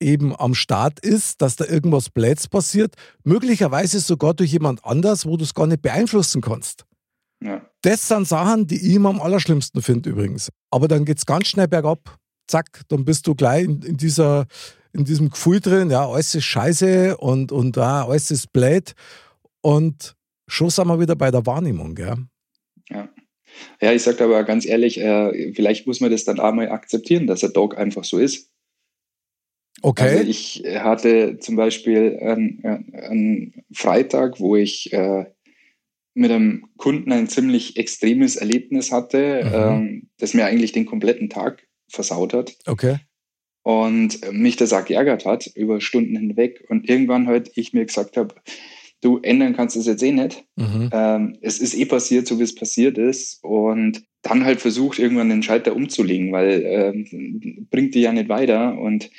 eben 0.00 0.36
am 0.36 0.54
Start 0.54 1.00
ist, 1.00 1.40
dass 1.40 1.56
da 1.56 1.64
irgendwas 1.64 2.10
Blöds 2.10 2.48
passiert, 2.48 2.94
möglicherweise 3.24 4.00
sogar 4.00 4.34
durch 4.34 4.52
jemand 4.52 4.84
anders, 4.84 5.26
wo 5.26 5.36
du 5.36 5.44
es 5.44 5.54
gar 5.54 5.66
nicht 5.66 5.82
beeinflussen 5.82 6.42
kannst. 6.42 6.84
Ja. 7.42 7.66
Das 7.82 8.06
sind 8.06 8.28
Sachen, 8.28 8.66
die 8.66 8.76
ich 8.76 8.94
immer 8.94 9.08
am 9.08 9.20
allerschlimmsten 9.20 9.82
finde 9.82 10.10
übrigens. 10.10 10.50
Aber 10.70 10.88
dann 10.88 11.04
geht 11.04 11.18
es 11.18 11.26
ganz 11.26 11.48
schnell 11.48 11.68
bergab. 11.68 12.16
Zack, 12.46 12.82
dann 12.88 13.04
bist 13.04 13.26
du 13.26 13.34
gleich 13.34 13.64
in, 13.64 13.82
in, 13.82 13.96
dieser, 13.96 14.46
in 14.92 15.04
diesem 15.04 15.30
Gefühl 15.30 15.60
drin, 15.60 15.90
ja, 15.90 16.06
alles 16.06 16.34
ist 16.34 16.44
scheiße 16.44 17.16
und, 17.16 17.52
und 17.52 17.78
ah, 17.78 18.04
alles 18.04 18.30
ist 18.30 18.52
blöd. 18.52 18.92
Und 19.62 20.14
schon 20.48 20.70
sind 20.70 20.86
wir 20.88 21.00
wieder 21.00 21.16
bei 21.16 21.30
der 21.30 21.46
Wahrnehmung, 21.46 21.94
gell? 21.94 22.16
Ja. 22.88 23.08
Ja, 23.80 23.92
ich 23.92 24.02
sage 24.02 24.24
aber 24.24 24.44
ganz 24.44 24.64
ehrlich, 24.64 24.98
äh, 24.98 25.52
vielleicht 25.52 25.86
muss 25.86 26.00
man 26.00 26.10
das 26.10 26.24
dann 26.24 26.40
auch 26.40 26.54
mal 26.54 26.70
akzeptieren, 26.70 27.26
dass 27.26 27.40
der 27.40 27.50
Dog 27.50 27.76
einfach 27.76 28.04
so 28.04 28.18
ist. 28.18 28.50
Okay. 29.82 30.18
Also 30.18 30.30
ich 30.30 30.64
hatte 30.66 31.38
zum 31.38 31.56
Beispiel 31.56 32.18
einen, 32.20 32.64
einen 32.94 33.64
Freitag, 33.72 34.40
wo 34.40 34.56
ich 34.56 34.92
äh, 34.92 35.26
mit 36.14 36.30
einem 36.30 36.68
Kunden 36.76 37.12
ein 37.12 37.28
ziemlich 37.28 37.76
extremes 37.76 38.36
Erlebnis 38.36 38.92
hatte, 38.92 39.44
mhm. 39.44 39.52
ähm, 39.54 40.10
das 40.18 40.34
mir 40.34 40.46
eigentlich 40.46 40.72
den 40.72 40.86
kompletten 40.86 41.30
Tag 41.30 41.66
versaut 41.88 42.34
hat. 42.34 42.56
Okay. 42.66 42.98
Und 43.62 44.32
mich 44.32 44.56
das 44.56 44.72
auch 44.72 44.84
geärgert 44.84 45.24
hat 45.24 45.46
über 45.54 45.80
Stunden 45.80 46.16
hinweg. 46.16 46.64
Und 46.68 46.88
irgendwann 46.88 47.28
halt 47.28 47.50
ich 47.54 47.72
mir 47.72 47.84
gesagt 47.84 48.16
habe, 48.16 48.34
du 49.00 49.18
ändern 49.18 49.54
kannst 49.54 49.76
es 49.76 49.86
jetzt 49.86 50.02
eh 50.02 50.12
nicht. 50.12 50.44
Mhm. 50.56 50.90
Ähm, 50.92 51.38
es 51.40 51.58
ist 51.60 51.74
eh 51.74 51.84
passiert, 51.84 52.26
so 52.26 52.38
wie 52.38 52.44
es 52.44 52.54
passiert 52.54 52.98
ist. 52.98 53.42
Und 53.44 54.04
dann 54.22 54.44
halt 54.44 54.60
versucht, 54.60 54.98
irgendwann 54.98 55.28
den 55.28 55.42
Schalter 55.42 55.76
umzulegen, 55.76 56.32
weil 56.32 56.62
ähm, 56.64 57.66
bringt 57.70 57.94
die 57.94 58.00
ja 58.00 58.12
nicht 58.12 58.28
weiter. 58.28 58.78
Und 58.78 59.10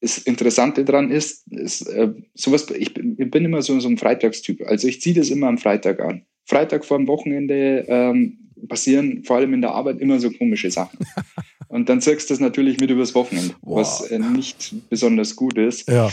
das 0.00 0.18
Interessante 0.18 0.84
daran 0.84 1.10
ist, 1.10 1.46
ist 1.52 1.82
äh, 1.82 2.12
sowas, 2.34 2.70
ich 2.70 2.94
bin, 2.94 3.16
ich 3.18 3.30
bin 3.30 3.44
immer 3.44 3.62
so, 3.62 3.78
so 3.80 3.88
ein 3.88 3.98
Freitagstyp. 3.98 4.62
Also 4.62 4.88
ich 4.88 5.00
ziehe 5.00 5.14
das 5.14 5.30
immer 5.30 5.48
am 5.48 5.58
Freitag 5.58 6.00
an. 6.00 6.24
Freitag 6.50 6.84
vor 6.84 6.98
dem 6.98 7.06
Wochenende 7.06 7.86
ähm, 7.88 8.38
passieren 8.68 9.22
vor 9.24 9.36
allem 9.36 9.54
in 9.54 9.60
der 9.60 9.70
Arbeit 9.70 10.00
immer 10.00 10.18
so 10.18 10.30
komische 10.30 10.70
Sachen. 10.70 10.98
Und 11.68 11.88
dann 11.88 12.00
zirkst 12.00 12.28
du 12.28 12.34
das 12.34 12.40
natürlich 12.40 12.80
mit 12.80 12.90
übers 12.90 13.14
Wochenende, 13.14 13.54
wow. 13.62 13.78
was 13.78 14.10
äh, 14.10 14.18
nicht 14.18 14.74
besonders 14.90 15.36
gut 15.36 15.56
ist. 15.56 15.88
Ja. 15.88 16.10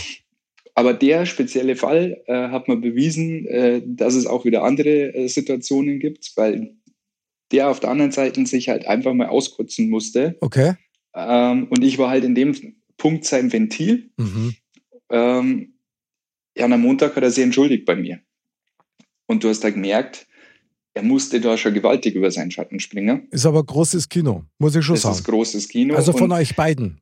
Aber 0.75 0.93
der 0.93 1.25
spezielle 1.25 1.75
Fall 1.75 2.21
äh, 2.27 2.49
hat 2.49 2.67
man 2.67 2.81
bewiesen, 2.81 3.47
äh, 3.47 3.81
dass 3.83 4.13
es 4.13 4.27
auch 4.27 4.45
wieder 4.45 4.63
andere 4.63 5.15
äh, 5.15 5.27
Situationen 5.27 5.99
gibt, 5.99 6.33
weil 6.35 6.75
der 7.51 7.71
auf 7.71 7.79
der 7.79 7.89
anderen 7.89 8.11
Seite 8.11 8.45
sich 8.45 8.69
halt 8.69 8.85
einfach 8.85 9.15
mal 9.15 9.29
auskotzen 9.29 9.89
musste. 9.89 10.37
Okay. 10.41 10.75
Ähm, 11.15 11.67
und 11.71 11.83
ich 11.83 11.97
war 11.97 12.09
halt 12.09 12.23
in 12.23 12.35
dem 12.35 12.55
Punkt 12.97 13.25
sein 13.25 13.51
Ventil. 13.51 14.11
Mhm. 14.17 14.55
Ähm, 15.09 15.73
ja, 16.55 16.65
und 16.65 16.73
am 16.73 16.81
Montag 16.81 17.15
hat 17.15 17.23
er 17.23 17.31
sich 17.31 17.43
entschuldigt 17.43 17.85
bei 17.85 17.95
mir. 17.95 18.19
Und 19.27 19.43
du 19.43 19.49
hast 19.49 19.63
da 19.63 19.69
gemerkt, 19.69 20.27
er 20.93 21.03
musste 21.03 21.39
da 21.39 21.57
schon 21.57 21.73
gewaltig 21.73 22.15
über 22.15 22.31
seinen 22.31 22.49
Schatten 22.49 22.79
springen. 22.79 23.27
Ist 23.29 23.45
aber 23.45 23.63
großes 23.63 24.09
Kino, 24.09 24.45
muss 24.57 24.75
ich 24.75 24.83
schon 24.83 24.95
das 24.95 25.03
sagen. 25.03 25.13
Das 25.13 25.19
ist 25.19 25.27
großes 25.27 25.67
Kino. 25.69 25.95
Also 25.95 26.11
von 26.11 26.23
und, 26.23 26.31
euch 26.31 26.55
beiden. 26.55 27.01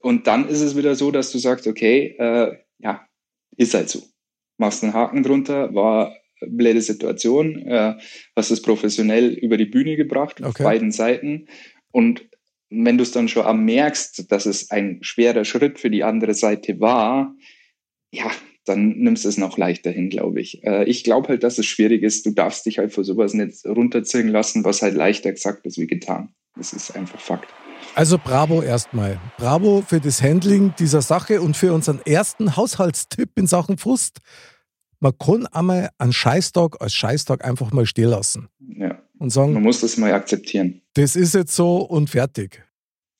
Und 0.00 0.26
dann 0.26 0.48
ist 0.48 0.60
es 0.60 0.76
wieder 0.76 0.96
so, 0.96 1.10
dass 1.10 1.30
du 1.30 1.38
sagst, 1.38 1.66
okay, 1.66 2.16
äh, 2.18 2.56
ja, 2.78 3.06
ist 3.56 3.74
halt 3.74 3.88
so. 3.88 4.02
Machst 4.58 4.82
einen 4.82 4.94
Haken 4.94 5.22
drunter, 5.22 5.74
war 5.74 6.16
eine 6.40 6.50
blöde 6.50 6.80
Situation, 6.80 7.56
äh, 7.66 7.94
hast 8.34 8.50
es 8.50 8.62
professionell 8.62 9.28
über 9.28 9.56
die 9.56 9.66
Bühne 9.66 9.96
gebracht, 9.96 10.40
okay. 10.40 10.48
auf 10.48 10.56
beiden 10.56 10.90
Seiten. 10.90 11.46
Und 11.92 12.28
wenn 12.70 12.98
du 12.98 13.02
es 13.02 13.12
dann 13.12 13.28
schon 13.28 13.46
am 13.46 13.64
merkst, 13.64 14.30
dass 14.30 14.46
es 14.46 14.70
ein 14.70 14.98
schwerer 15.02 15.44
Schritt 15.44 15.78
für 15.78 15.90
die 15.90 16.04
andere 16.04 16.34
Seite 16.34 16.80
war, 16.80 17.34
ja, 18.12 18.30
dann 18.70 18.90
nimmst 18.98 19.24
du 19.24 19.28
es 19.28 19.36
noch 19.36 19.58
leichter 19.58 19.90
hin, 19.90 20.08
glaube 20.08 20.40
ich. 20.40 20.64
Äh, 20.64 20.84
ich 20.84 21.04
glaube 21.04 21.28
halt, 21.28 21.42
dass 21.42 21.58
es 21.58 21.66
schwierig 21.66 22.02
ist. 22.02 22.24
Du 22.26 22.30
darfst 22.30 22.64
dich 22.66 22.78
halt 22.78 22.92
vor 22.92 23.04
sowas 23.04 23.34
nicht 23.34 23.64
runterziehen 23.66 24.28
lassen, 24.28 24.64
was 24.64 24.82
halt 24.82 24.94
leichter 24.94 25.32
gesagt 25.32 25.66
ist 25.66 25.78
wie 25.78 25.86
getan. 25.86 26.30
Das 26.56 26.72
ist 26.72 26.96
einfach 26.96 27.20
Fakt. 27.20 27.48
Also 27.94 28.18
bravo 28.18 28.62
erstmal. 28.62 29.20
Bravo 29.36 29.82
für 29.86 30.00
das 30.00 30.22
Handling 30.22 30.72
dieser 30.78 31.02
Sache 31.02 31.40
und 31.40 31.56
für 31.56 31.72
unseren 31.72 32.00
ersten 32.06 32.56
Haushaltstipp 32.56 33.30
in 33.36 33.46
Sachen 33.46 33.78
Frust. 33.78 34.18
Man 35.00 35.12
kann 35.18 35.46
einmal 35.46 35.90
einen 35.98 36.12
Scheißtag 36.12 36.80
als 36.80 36.94
Scheißtag 36.94 37.44
einfach 37.44 37.72
mal 37.72 37.86
stehen 37.86 38.10
lassen. 38.10 38.48
Ja. 38.76 39.00
Und 39.18 39.30
sagen, 39.30 39.54
Man 39.54 39.62
muss 39.62 39.80
das 39.80 39.96
mal 39.96 40.12
akzeptieren. 40.12 40.82
das 40.94 41.16
ist 41.16 41.34
jetzt 41.34 41.54
so 41.56 41.78
und 41.78 42.10
fertig. 42.10 42.62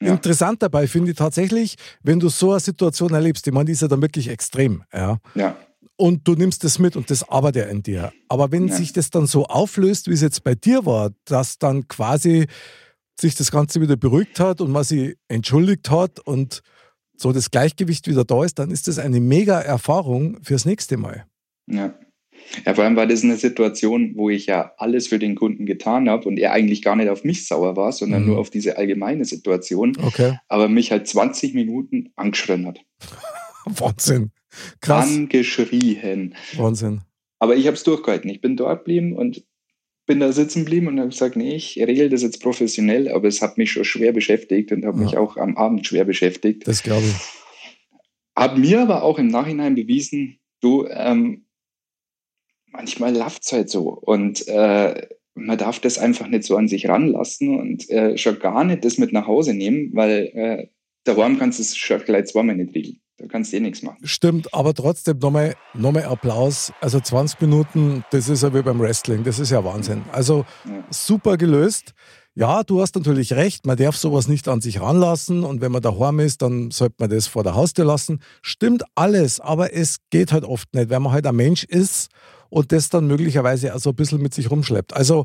Ja. 0.03 0.13
Interessant 0.13 0.63
dabei 0.63 0.87
finde 0.87 1.11
ich 1.11 1.17
tatsächlich, 1.17 1.77
wenn 2.03 2.21
du 2.21 2.29
so 2.31 2.53
eine 2.53 2.61
Situation 2.61 3.13
erlebst, 3.13 3.47
ich 3.47 3.53
meine, 3.53 3.67
die 3.67 3.73
ist 3.73 3.83
ja 3.83 3.89
dann 3.89 4.01
wirklich 4.01 4.29
extrem, 4.29 4.83
ja. 4.93 5.19
Ja. 5.35 5.57
Und 5.97 6.27
du 6.27 6.33
nimmst 6.35 6.65
das 6.65 6.79
mit 6.79 6.97
und 6.97 7.11
das 7.11 7.29
arbeitet 7.29 7.65
ja 7.65 7.71
in 7.71 7.83
dir. 7.83 8.13
Aber 8.29 8.51
wenn 8.51 8.69
Ja. 8.69 8.77
sich 8.77 8.95
das 8.95 9.11
dann 9.11 9.27
so 9.27 9.45
auflöst, 9.45 10.09
wie 10.09 10.15
es 10.15 10.23
jetzt 10.23 10.43
bei 10.43 10.55
dir 10.55 10.87
war, 10.87 11.11
dass 11.27 11.59
dann 11.59 11.87
quasi 11.89 12.47
sich 13.21 13.35
das 13.35 13.51
Ganze 13.51 13.83
wieder 13.83 13.97
beruhigt 13.97 14.41
hat 14.41 14.63
und 14.63 14.71
man 14.71 14.83
sich 14.85 15.17
entschuldigt 15.29 15.91
hat 15.91 16.19
und 16.21 16.63
so 17.19 17.33
das 17.33 17.51
Gleichgewicht 17.51 18.07
wieder 18.09 18.25
da 18.25 18.43
ist, 18.45 18.59
dann 18.59 18.71
ist 18.71 18.89
das 18.89 18.99
eine 18.99 19.21
mega 19.21 19.61
Erfahrung 19.61 20.39
fürs 20.43 20.65
nächste 20.65 20.97
Mal. 20.97 21.27
Ja. 21.67 21.93
Ja, 22.67 22.75
vor 22.75 22.85
allem 22.85 22.97
war 22.97 23.07
das 23.07 23.23
eine 23.23 23.37
Situation, 23.37 24.13
wo 24.17 24.29
ich 24.31 24.47
ja 24.47 24.73
alles 24.77 25.07
für 25.09 25.19
den 25.19 25.35
Kunden 25.37 25.67
getan 25.67 26.09
habe 26.09 26.29
und 26.29 26.39
er 26.39 26.53
eigentlich 26.53 26.83
gar 26.83 26.97
nicht 26.97 27.09
auf 27.09 27.23
mich 27.25 27.47
sauer 27.47 27.77
war, 27.77 27.93
sondern 27.93 28.23
Mhm. 28.23 28.29
nur 28.31 28.39
auf 28.39 28.51
diese 28.51 28.77
allgemeine 28.77 29.25
Situation, 29.25 29.97
Okay. 30.03 30.39
aber 30.49 30.69
mich 30.69 30.91
halt 30.91 31.07
20 31.07 31.55
Minuten 31.55 32.13
angeschrien 32.17 32.67
hat. 32.67 32.81
Wahnsinn. 33.67 34.31
Krass. 34.81 35.07
Angeschrien. 35.15 36.35
Wahnsinn. 36.57 37.03
Aber 37.39 37.57
ich 37.57 37.67
habe 37.67 37.77
es 37.77 37.85
durchgehalten. 37.85 38.29
Ich 38.31 38.41
bin 38.41 38.57
dort 38.57 38.81
geblieben 38.81 39.15
und 39.17 39.45
bin 40.07 40.19
da 40.19 40.33
sitzen 40.33 40.65
geblieben 40.65 40.89
und 40.89 40.99
habe 40.99 41.11
gesagt, 41.11 41.37
nee, 41.37 41.55
ich 41.55 41.77
regel 41.79 42.09
das 42.09 42.23
jetzt 42.23 42.43
professionell, 42.43 43.09
aber 43.13 43.29
es 43.29 43.41
hat 43.43 43.59
mich 43.59 43.71
schon 43.71 43.85
schwer 43.85 44.13
beschäftigt 44.13 44.73
und 44.73 44.85
hat 44.85 44.97
Ja. 44.97 45.01
mich 45.03 45.17
auch 45.17 45.37
am 45.37 45.57
Abend 45.57 45.87
schwer 45.87 46.05
beschäftigt. 46.05 46.67
Das 46.67 46.83
glaube 46.83 47.05
ich. 47.07 47.15
Hat 48.35 48.59
mir 48.59 48.81
aber 48.83 49.03
auch 49.05 49.19
im 49.19 49.29
Nachhinein 49.29 49.75
bewiesen, 49.77 50.39
du, 50.61 50.87
ähm, 50.91 51.45
manchmal 52.73 53.17
läuft 53.17 53.45
es 53.45 53.53
halt 53.53 53.71
so 53.71 53.89
und 53.89 54.47
äh, 54.49 55.07
man 55.35 55.59
darf 55.59 55.79
das 55.81 55.99
einfach 55.99 56.27
nicht 56.27 56.45
so 56.45 56.57
an 56.57 56.69
sich 56.69 56.89
ranlassen 56.89 57.59
und 57.59 57.89
äh, 57.91 58.19
schon 58.19 58.39
gar 58.39 58.65
nicht 58.65 58.85
das 58.85 58.99
mit 58.99 59.13
nach 59.13 59.27
Hause 59.27 59.55
nehmen, 59.55 59.91
weil 59.95 60.31
äh, 60.35 60.67
daheim 61.05 61.39
kannst 61.39 61.59
du 61.59 61.63
es 61.63 61.77
schon 61.77 62.01
gleich 62.05 62.27
zweimal 62.27 62.57
nicht 62.57 62.75
regeln. 62.75 63.01
Da 63.17 63.27
kannst 63.27 63.53
du 63.53 63.59
eh 63.59 63.61
nichts 63.61 63.83
machen. 63.83 63.99
Stimmt, 64.03 64.53
aber 64.55 64.73
trotzdem 64.73 65.19
nochmal, 65.19 65.55
nochmal 65.75 66.05
Applaus. 66.05 66.73
Also 66.81 67.01
20 67.01 67.39
Minuten, 67.43 68.03
das 68.11 68.31
ist 68.31 68.43
ja 68.43 68.55
wie 68.55 68.63
beim 68.63 68.81
Wrestling, 68.81 69.25
das 69.25 69.39
ist 69.39 69.51
ja 69.51 69.63
Wahnsinn. 69.63 70.05
Also 70.11 70.45
Ja. 70.67 70.83
super 70.91 71.37
gelöst. 71.37 71.93
Ja, 72.35 72.63
du 72.63 72.81
hast 72.81 72.95
natürlich 72.95 73.35
recht, 73.35 73.67
man 73.67 73.77
darf 73.77 73.97
sowas 73.97 74.27
nicht 74.27 74.49
an 74.49 74.63
sich 74.63 74.81
ranlassen 74.81 75.45
und 75.45 75.61
wenn 75.61 75.73
man 75.73 75.83
daheim 75.83 76.19
ist, 76.21 76.41
dann 76.41 76.71
sollte 76.71 76.95
man 76.99 77.11
das 77.11 77.27
vor 77.27 77.43
der 77.43 77.55
Haustür 77.55 77.85
lassen. 77.85 78.21
Stimmt 78.41 78.85
alles, 78.95 79.39
aber 79.41 79.75
es 79.75 79.99
geht 80.11 80.33
halt 80.33 80.45
oft 80.45 80.73
nicht, 80.75 80.89
weil 80.89 81.01
man 81.01 81.13
halt 81.13 81.27
ein 81.27 81.37
Mensch 81.37 81.65
ist 81.65 82.09
und 82.51 82.73
das 82.73 82.91
dann 82.91 83.07
möglicherweise 83.07 83.75
auch 83.75 83.81
so 83.81 83.91
ein 83.91 83.97
bisschen 83.97 84.21
mit 84.21 84.35
sich 84.35 84.51
rumschleppt. 84.51 84.95
Also, 84.95 85.25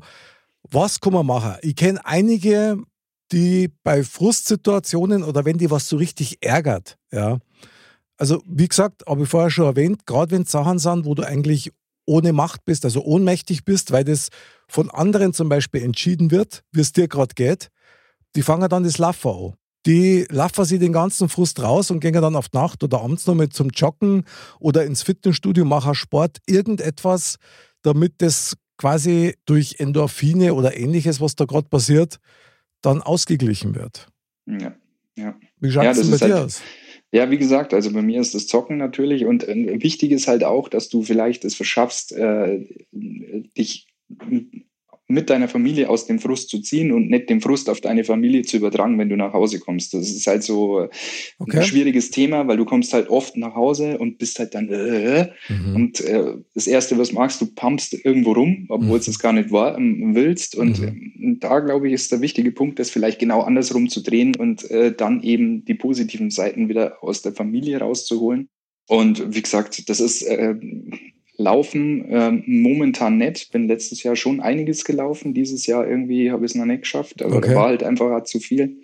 was 0.63 1.01
kann 1.01 1.13
man 1.13 1.25
machen? 1.25 1.55
Ich 1.61 1.75
kenne 1.75 2.03
einige, 2.05 2.77
die 3.31 3.71
bei 3.83 4.03
Frustsituationen 4.03 5.23
oder 5.23 5.45
wenn 5.45 5.57
die 5.57 5.69
was 5.69 5.89
so 5.89 5.97
richtig 5.97 6.37
ärgert, 6.41 6.97
ja, 7.11 7.39
also, 8.17 8.41
wie 8.47 8.67
gesagt, 8.67 9.03
habe 9.07 9.23
ich 9.23 9.29
vorher 9.29 9.49
schon 9.49 9.65
erwähnt, 9.65 10.05
gerade 10.05 10.31
wenn 10.31 10.43
es 10.43 10.51
Sachen 10.51 10.79
sind, 10.79 11.05
wo 11.05 11.15
du 11.15 11.23
eigentlich 11.23 11.71
ohne 12.05 12.33
Macht 12.33 12.63
bist, 12.65 12.85
also 12.85 13.03
ohnmächtig 13.03 13.65
bist, 13.65 13.91
weil 13.91 14.03
das 14.03 14.29
von 14.67 14.89
anderen 14.89 15.33
zum 15.33 15.49
Beispiel 15.49 15.83
entschieden 15.83 16.31
wird, 16.31 16.63
wie 16.71 16.81
es 16.81 16.93
dir 16.93 17.07
gerade 17.07 17.33
geht, 17.35 17.71
die 18.35 18.41
fangen 18.41 18.69
dann 18.69 18.83
das 18.83 18.99
Laufen 18.99 19.31
an. 19.31 19.53
Die 19.85 20.25
laufen 20.29 20.65
sich 20.65 20.79
den 20.79 20.93
ganzen 20.93 21.29
Frust 21.29 21.61
raus 21.61 21.91
und 21.91 21.99
gehen 21.99 22.13
dann 22.13 22.35
auf 22.35 22.51
Nacht 22.53 22.83
oder 22.83 23.01
abends 23.01 23.27
nochmal 23.27 23.49
zum 23.49 23.69
Joggen 23.69 24.23
oder 24.59 24.83
ins 24.85 25.03
Fitnessstudio, 25.03 25.63
machen 25.65 25.93
Sport, 25.93 26.37
irgendetwas, 26.47 27.37
damit 27.83 28.13
das 28.19 28.55
quasi 28.77 29.35
durch 29.45 29.75
Endorphine 29.79 30.53
oder 30.55 30.75
ähnliches, 30.75 31.21
was 31.21 31.35
da 31.35 31.45
gerade 31.45 31.69
passiert, 31.69 32.17
dann 32.81 33.01
ausgeglichen 33.01 33.75
wird. 33.75 34.07
Ja, 34.47 34.75
ja. 35.17 35.35
Wie 35.59 35.71
schaut 35.71 35.83
Ja, 35.83 35.91
es 35.91 35.99
denn 36.01 36.07
bei 36.09 36.15
ist 36.15 36.23
dir 36.23 36.33
halt- 36.35 36.45
aus? 36.45 36.61
Ja, 37.11 37.31
wie 37.31 37.37
gesagt, 37.37 37.73
also 37.73 37.93
bei 37.93 38.01
mir 38.01 38.19
ist 38.19 38.33
das 38.35 38.47
Zocken 38.47 38.77
natürlich 38.77 39.25
und 39.25 39.47
äh, 39.47 39.81
wichtig 39.81 40.11
ist 40.11 40.27
halt 40.27 40.43
auch, 40.43 40.67
dass 40.67 40.89
du 40.89 41.01
vielleicht 41.03 41.45
es 41.45 41.55
verschaffst, 41.55 42.11
äh, 42.11 42.65
dich 42.91 43.87
mit 45.07 45.29
deiner 45.29 45.47
Familie 45.47 45.89
aus 45.89 46.07
dem 46.07 46.19
Frust 46.19 46.49
zu 46.49 46.59
ziehen 46.61 46.91
und 46.91 47.09
nicht 47.09 47.29
den 47.29 47.39
Frust 47.41 47.69
auf 47.69 47.79
deine 47.81 48.03
Familie 48.03 48.41
zu 48.41 48.57
übertragen, 48.57 48.97
wenn 48.97 49.09
du 49.09 49.15
nach 49.15 49.33
Hause 49.33 49.59
kommst. 49.59 49.93
Das 49.93 50.09
ist 50.09 50.25
halt 50.27 50.43
so 50.43 50.87
Okay. 51.37 51.57
ein 51.57 51.63
schwieriges 51.63 52.09
Thema, 52.11 52.47
weil 52.47 52.57
du 52.57 52.65
kommst 52.65 52.93
halt 52.93 53.09
oft 53.09 53.37
nach 53.37 53.53
Hause 53.55 53.97
und 53.99 54.17
bist 54.17 54.39
halt 54.39 54.55
dann 54.55 54.69
äh, 54.69 55.29
Mhm. 55.49 55.75
und 55.75 56.01
äh, 56.01 56.33
das 56.53 56.67
Erste, 56.67 56.97
was 56.97 57.11
machst, 57.11 57.39
du 57.41 57.45
pumpst 57.53 57.93
irgendwo 58.03 58.31
rum, 58.33 58.65
obwohl 58.69 58.97
es 58.97 59.07
Mhm. 59.07 59.11
das 59.11 59.19
gar 59.19 59.33
nicht 59.33 59.51
war, 59.51 59.77
ähm, 59.77 60.15
willst. 60.15 60.55
Und 60.55 60.79
Mhm. 60.79 60.87
ähm, 61.19 61.37
da, 61.39 61.59
glaube 61.59 61.87
ich, 61.87 61.93
ist 61.93 62.11
der 62.11 62.21
wichtige 62.21 62.51
Punkt, 62.51 62.79
das 62.79 62.89
vielleicht 62.89 63.19
genau 63.19 63.41
andersrum 63.41 63.89
zu 63.89 64.01
drehen 64.01 64.35
und 64.35 64.69
äh, 64.71 64.93
dann 64.95 65.21
eben 65.21 65.65
die 65.65 65.75
positiven 65.75 66.31
Seiten 66.31 66.67
wieder 66.69 67.03
aus 67.03 67.21
der 67.21 67.33
Familie 67.33 67.79
rauszuholen. 67.79 68.49
Und 68.87 69.35
wie 69.35 69.41
gesagt, 69.41 69.89
das 69.89 69.99
ist 69.99 70.21
äh, 70.23 70.55
Laufen 71.37 72.05
äh, 72.09 72.31
momentan 72.45 73.17
nicht. 73.17 73.51
Bin 73.51 73.67
letztes 73.67 74.03
Jahr 74.03 74.15
schon 74.15 74.39
einiges 74.39 74.83
gelaufen. 74.85 75.33
Dieses 75.33 75.65
Jahr 75.65 75.87
irgendwie 75.87 76.31
habe 76.31 76.45
ich 76.45 76.51
es 76.51 76.55
noch 76.55 76.65
nicht 76.65 76.83
geschafft. 76.83 77.21
Aber 77.23 77.35
Okay. 77.37 77.49
da 77.49 77.55
war 77.55 77.67
halt 77.67 77.83
einfach 77.83 78.11
auch 78.11 78.23
zu 78.23 78.39
viel. 78.39 78.81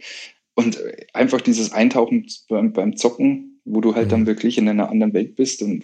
Und 0.56 0.78
äh, 0.80 1.06
einfach 1.14 1.42
dieses 1.42 1.72
Eintauchen 1.72 2.28
beim, 2.50 2.74
beim 2.74 2.98
Zocken, 2.98 3.62
wo 3.64 3.80
du 3.80 3.96
halt 3.96 4.08
Mhm. 4.08 4.12
dann 4.12 4.26
wirklich 4.28 4.58
in 4.58 4.68
einer 4.68 4.90
anderen 4.90 5.14
Welt 5.14 5.36
bist 5.36 5.62
und 5.62 5.82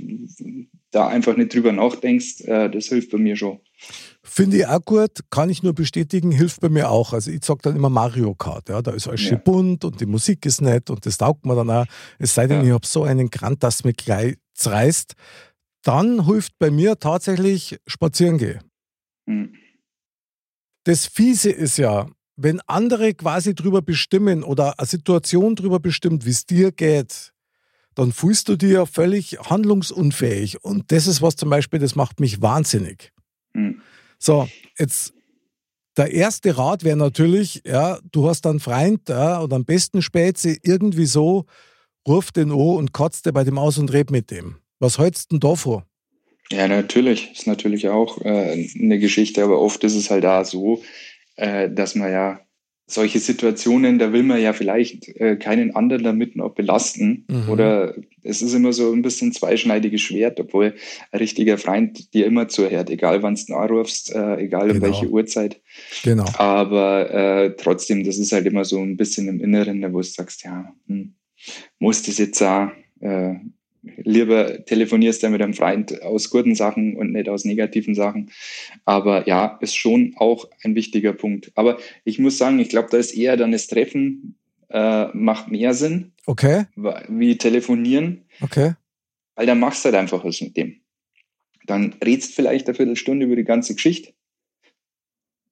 da 0.91 1.07
einfach 1.07 1.37
nicht 1.37 1.53
drüber 1.53 1.71
nachdenkst, 1.71 2.41
äh, 2.41 2.69
das 2.69 2.87
hilft 2.87 3.11
bei 3.11 3.17
mir 3.17 3.35
schon. 3.35 3.59
Finde 4.23 4.57
ich 4.57 4.67
auch 4.67 4.83
gut, 4.83 5.19
kann 5.29 5.49
ich 5.49 5.63
nur 5.63 5.73
bestätigen, 5.73 6.31
hilft 6.31 6.59
bei 6.59 6.69
mir 6.69 6.89
auch. 6.89 7.13
Also 7.13 7.31
ich 7.31 7.45
sag 7.45 7.61
dann 7.61 7.75
immer 7.75 7.89
Mario 7.89 8.33
Kart, 8.35 8.67
ja, 8.69 8.81
da 8.81 8.91
ist 8.91 9.07
alles 9.07 9.21
Ja. 9.23 9.29
schön 9.29 9.41
bunt 9.43 9.85
und 9.85 10.01
die 10.01 10.05
Musik 10.05 10.45
ist 10.45 10.61
nett 10.61 10.89
und 10.89 11.05
das 11.05 11.17
taugt 11.17 11.45
mir 11.45 11.55
dann 11.55 11.69
auch. 11.69 11.85
Es 12.19 12.33
sei 12.33 12.47
denn, 12.47 12.61
Ja. 12.61 12.65
ich 12.67 12.71
habe 12.73 12.85
so 12.87 13.03
einen 13.03 13.29
Grant, 13.29 13.63
dass 13.63 13.83
mir 13.83 13.93
gleich 13.93 14.35
zerreißt. 14.53 15.13
Dann 15.87 16.25
hilft 16.25 16.59
bei 16.59 16.69
mir 16.69 16.99
tatsächlich 16.99 17.79
spazieren 17.87 18.37
gehen. 18.37 18.59
Hm. 19.25 19.53
Das 20.83 21.05
Fiese 21.05 21.49
ist 21.49 21.77
ja, 21.77 22.09
wenn 22.35 22.59
andere 22.67 23.13
quasi 23.13 23.55
drüber 23.55 23.81
bestimmen 23.81 24.43
oder 24.43 24.79
eine 24.79 24.85
Situation 24.85 25.55
drüber 25.55 25.79
bestimmt, 25.79 26.25
wie 26.25 26.31
es 26.31 26.45
dir 26.45 26.73
geht, 26.73 27.31
dann 27.95 28.11
fühlst 28.11 28.49
du 28.49 28.57
dich 28.57 28.73
ja 28.73 28.85
völlig 28.85 29.39
handlungsunfähig. 29.39 30.61
Und 30.61 30.91
das 30.91 31.07
ist 31.07 31.21
was 31.21 31.37
zum 31.37 31.49
Beispiel, 31.49 31.79
das 31.79 31.95
macht 31.95 32.19
mich 32.19 32.41
wahnsinnig. 32.41 33.13
Hm. 33.53 33.81
So, 34.19 34.49
jetzt 34.77 35.13
der 35.95 36.11
erste 36.11 36.57
Rat 36.57 36.83
wäre 36.83 36.97
natürlich, 36.97 37.61
ja, 37.65 37.97
du 38.11 38.27
hast 38.27 38.45
einen 38.45 38.59
Freund 38.59 39.07
ja, 39.07 39.41
oder 39.41 39.55
am 39.55 39.63
besten 39.63 40.01
Spätze 40.01 40.57
irgendwie 40.63 41.05
so, 41.05 41.45
ruf 42.05 42.33
den 42.33 42.51
an 42.51 42.57
und 42.57 42.91
kotzt 42.91 43.25
dir 43.25 43.31
bei 43.31 43.45
dem 43.45 43.57
aus 43.57 43.77
und 43.77 43.93
red 43.93 44.11
mit 44.11 44.31
dem. 44.31 44.57
Was 44.79 44.99
hältst 44.99 45.31
du 45.31 45.35
denn 45.37 45.49
davor? 45.49 45.85
Ja, 46.51 46.67
natürlich. 46.67 47.31
Ist 47.31 47.47
natürlich 47.47 47.89
auch 47.89 48.21
äh, 48.23 48.67
eine 48.79 48.99
Geschichte, 48.99 49.43
aber 49.43 49.59
oft 49.59 49.83
ist 49.83 49.95
es 49.95 50.09
halt 50.09 50.23
da 50.23 50.45
so, 50.45 50.81
äh, 51.35 51.69
dass 51.69 51.95
man 51.95 52.11
ja 52.11 52.39
solche 52.89 53.19
Situationen, 53.19 53.99
da 53.99 54.13
will 54.13 54.23
man 54.23 54.41
ja 54.41 54.53
vielleicht 54.53 55.09
äh, 55.19 55.35
keinen 55.35 55.75
anderen 55.75 56.03
damit 56.03 56.37
noch 56.37 56.55
belasten. 56.55 57.25
Mhm. 57.29 57.49
Oder 57.49 57.95
es 58.23 58.41
ist 58.41 58.53
immer 58.53 58.71
so 58.71 58.93
ein 58.93 59.01
bisschen 59.01 59.33
zweischneidiges 59.33 59.99
Schwert, 59.99 60.39
obwohl 60.39 60.73
ein 61.11 61.19
richtiger 61.19 61.57
Freund 61.57 62.13
dir 62.13 62.25
immer 62.25 62.47
zuhört, 62.47 62.89
egal 62.89 63.21
wann 63.23 63.35
du 63.35 63.55
anrufst, 63.55 64.15
äh, 64.15 64.37
egal 64.37 64.71
um 64.71 64.79
Genau. 64.79 64.85
welche 64.85 65.09
Uhrzeit. 65.09 65.61
Genau. 66.03 66.25
Aber 66.37 67.11
äh, 67.13 67.55
trotzdem, 67.57 68.05
das 68.05 68.17
ist 68.17 68.31
halt 68.31 68.45
immer 68.45 68.63
so 68.63 68.79
ein 68.79 68.95
bisschen 68.95 69.27
im 69.27 69.41
Inneren, 69.41 69.81
wo 69.93 69.97
du 69.97 70.03
sagst, 70.03 70.45
ja, 70.45 70.73
hm, 70.87 71.13
muss 71.79 72.03
das 72.03 72.17
jetzt 72.19 72.41
auch, 72.41 72.69
äh, 73.01 73.33
lieber 73.97 74.65
telefonierst 74.65 75.23
du 75.23 75.29
mit 75.29 75.41
einem 75.41 75.53
Freund 75.53 76.01
aus 76.01 76.29
guten 76.29 76.55
Sachen 76.55 76.95
und 76.95 77.11
nicht 77.11 77.29
aus 77.29 77.45
negativen 77.45 77.95
Sachen. 77.95 78.31
Aber 78.85 79.27
ja, 79.27 79.57
ist 79.61 79.75
schon 79.75 80.13
auch 80.17 80.47
ein 80.63 80.75
wichtiger 80.75 81.13
Punkt. 81.13 81.51
Aber 81.55 81.77
ich 82.03 82.19
muss 82.19 82.37
sagen, 82.37 82.59
ich 82.59 82.69
glaube, 82.69 82.89
da 82.91 82.97
ist 82.97 83.15
eher 83.15 83.37
dann 83.37 83.51
das 83.51 83.67
Treffen 83.67 84.35
äh, 84.69 85.07
macht 85.13 85.49
mehr 85.49 85.73
Sinn, 85.73 86.11
Okay, 86.25 86.65
wie 86.75 87.37
telefonieren, 87.37 88.25
okay. 88.41 88.73
weil 89.35 89.45
dann 89.45 89.59
machst 89.59 89.83
du 89.83 89.87
halt 89.87 89.95
einfach 89.95 90.25
was 90.25 90.41
mit 90.41 90.57
dem. 90.57 90.81
Dann 91.65 91.95
redst 92.03 92.33
vielleicht 92.33 92.67
eine 92.67 92.75
Viertelstunde 92.75 93.25
über 93.25 93.37
die 93.37 93.45
ganze 93.45 93.75
Geschichte 93.75 94.11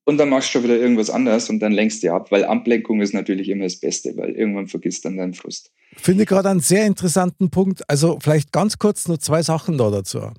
und 0.04 0.18
dann 0.18 0.30
machst 0.30 0.50
du 0.50 0.52
schon 0.54 0.64
wieder 0.64 0.78
irgendwas 0.78 1.10
anderes 1.10 1.50
und 1.50 1.60
dann 1.60 1.72
lenkst 1.72 2.04
du 2.04 2.14
ab, 2.14 2.32
weil 2.32 2.44
Ablenkung 2.44 3.02
ist 3.02 3.14
natürlich 3.14 3.50
immer 3.50 3.64
das 3.64 3.80
Beste, 3.80 4.16
weil 4.18 4.32
irgendwann 4.32 4.68
vergisst 4.68 5.06
dann 5.06 5.18
deinen 5.18 5.34
Frust. 5.34 5.74
Finde 5.98 6.24
ich 6.24 6.30
gerade 6.30 6.50
einen 6.50 6.60
sehr 6.60 6.86
interessanten 6.86 7.50
Punkt. 7.50 7.90
Also 7.90 8.18
vielleicht 8.22 8.52
ganz 8.52 8.78
kurz 8.78 9.08
nur 9.08 9.20
zwei 9.20 9.42
Sachen 9.44 9.78
da 9.78 9.90
dazu. 9.90 10.32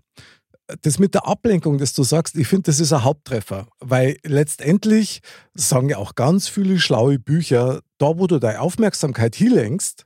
das 0.83 0.99
mit 0.99 1.15
der 1.15 1.27
Ablenkung, 1.27 1.79
das 1.79 1.93
du 1.93 2.03
sagst, 2.03 2.37
ich 2.37 2.49
finde, 2.49 2.65
das 2.65 2.81
ist 2.81 2.93
ein 2.93 3.05
Haupttreffer, 3.05 3.69
weil 3.79 4.17
letztendlich 4.25 5.21
sagen 5.55 5.89
ja 5.89 5.99
auch 5.99 6.15
ganz 6.15 6.49
viele 6.49 6.79
schlaue 6.79 7.19
Bücher, 7.19 7.81
da 7.99 8.19
wo 8.19 8.27
du 8.27 8.39
deine 8.39 8.61
Aufmerksamkeit 8.61 9.37
hinlenkst, 9.37 10.05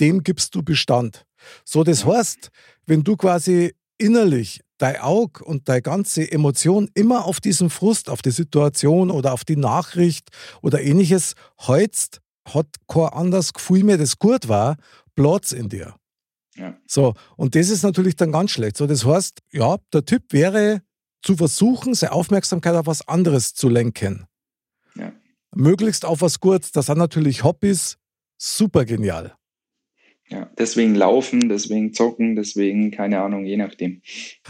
dem 0.00 0.22
gibst 0.22 0.54
du 0.54 0.62
Bestand. 0.62 1.24
So, 1.64 1.84
das 1.84 2.04
heißt, 2.04 2.50
wenn 2.86 3.04
du 3.04 3.16
quasi 3.16 3.74
innerlich 3.98 4.60
dein 4.78 4.96
Auge 4.96 5.44
und 5.44 5.68
deine 5.68 5.82
ganze 5.82 6.30
Emotion 6.30 6.90
immer 6.94 7.24
auf 7.24 7.40
diesen 7.40 7.70
Frust, 7.70 8.10
auf 8.10 8.22
die 8.22 8.32
Situation 8.32 9.10
oder 9.12 9.32
auf 9.32 9.44
die 9.44 9.56
Nachricht 9.56 10.30
oder 10.60 10.80
ähnliches 10.80 11.34
holst, 11.58 12.21
hat 12.48 12.66
kein 12.88 13.08
anderes 13.08 13.52
Gefühl 13.52 13.84
mehr, 13.84 13.98
das 13.98 14.18
gut 14.18 14.48
war, 14.48 14.76
Platz 15.14 15.52
in 15.52 15.68
dir. 15.68 15.94
Ja. 16.56 16.76
So, 16.86 17.14
und 17.36 17.54
das 17.54 17.70
ist 17.70 17.82
natürlich 17.82 18.16
dann 18.16 18.32
ganz 18.32 18.50
schlecht. 18.50 18.76
So, 18.76 18.86
das 18.86 19.04
heißt, 19.04 19.40
ja, 19.52 19.76
der 19.92 20.04
Tipp 20.04 20.24
wäre, 20.30 20.82
zu 21.22 21.36
versuchen, 21.36 21.94
seine 21.94 22.12
Aufmerksamkeit 22.12 22.74
auf 22.74 22.86
was 22.86 23.06
anderes 23.08 23.54
zu 23.54 23.68
lenken. 23.68 24.26
Ja. 24.96 25.12
Möglichst 25.54 26.04
auf 26.04 26.20
was 26.20 26.40
Gutes. 26.40 26.72
Das 26.72 26.86
sind 26.86 26.98
natürlich 26.98 27.44
Hobbys, 27.44 27.98
super 28.38 28.84
genial. 28.84 29.34
Ja, 30.28 30.50
deswegen 30.58 30.94
laufen, 30.94 31.48
deswegen 31.48 31.92
zocken, 31.92 32.36
deswegen, 32.36 32.90
keine 32.90 33.20
Ahnung, 33.20 33.44
je 33.44 33.58
nachdem. 33.58 34.00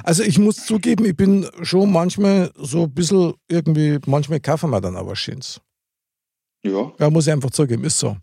Also 0.04 0.22
ich 0.22 0.38
muss 0.38 0.64
zugeben, 0.64 1.04
ich 1.04 1.16
bin 1.16 1.46
schon 1.62 1.90
manchmal 1.90 2.52
so 2.54 2.84
ein 2.84 2.94
bisschen 2.94 3.34
irgendwie, 3.48 3.98
manchmal 4.06 4.38
kaufen 4.38 4.70
wir 4.70 4.80
dann 4.80 4.96
aber 4.96 5.16
Schins. 5.16 5.60
Ja. 6.64 6.92
Ja, 6.98 7.10
muss 7.10 7.26
ich 7.26 7.32
einfach 7.32 7.50
zugeben, 7.50 7.84
ist 7.84 7.98
so. 7.98 8.16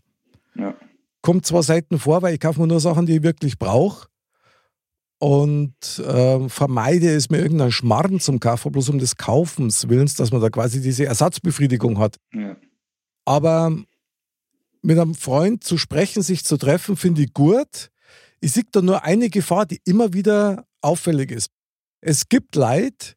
Ja. 0.54 0.74
Kommt 1.22 1.46
zwar 1.46 1.62
selten 1.62 1.98
vor, 1.98 2.22
weil 2.22 2.34
ich 2.34 2.40
kaufe 2.40 2.60
mir 2.60 2.66
nur 2.66 2.80
Sachen, 2.80 3.06
die 3.06 3.16
ich 3.16 3.22
wirklich 3.22 3.58
brauche. 3.58 4.08
Und 5.18 5.98
äh, 5.98 6.48
vermeide 6.48 7.14
es 7.14 7.28
mir 7.28 7.38
irgendeinen 7.38 7.72
Schmarrn 7.72 8.20
zum 8.20 8.40
Kaufen, 8.40 8.72
bloß 8.72 8.88
um 8.88 8.98
des 8.98 9.16
Kaufens 9.16 9.90
Willens, 9.90 10.14
dass 10.14 10.32
man 10.32 10.40
da 10.40 10.48
quasi 10.48 10.80
diese 10.80 11.04
Ersatzbefriedigung 11.04 11.98
hat. 11.98 12.16
Ja. 12.32 12.56
Aber 13.26 13.76
mit 14.80 14.98
einem 14.98 15.14
Freund 15.14 15.62
zu 15.62 15.76
sprechen, 15.76 16.22
sich 16.22 16.44
zu 16.44 16.56
treffen, 16.56 16.96
finde 16.96 17.22
ich 17.22 17.34
gut. 17.34 17.90
Ich 18.40 18.52
sehe 18.52 18.64
da 18.72 18.80
nur 18.80 19.04
eine 19.04 19.28
Gefahr, 19.28 19.66
die 19.66 19.80
immer 19.84 20.14
wieder 20.14 20.64
auffällig 20.80 21.30
ist. 21.30 21.50
Es 22.00 22.30
gibt 22.30 22.56
Leute, 22.56 23.14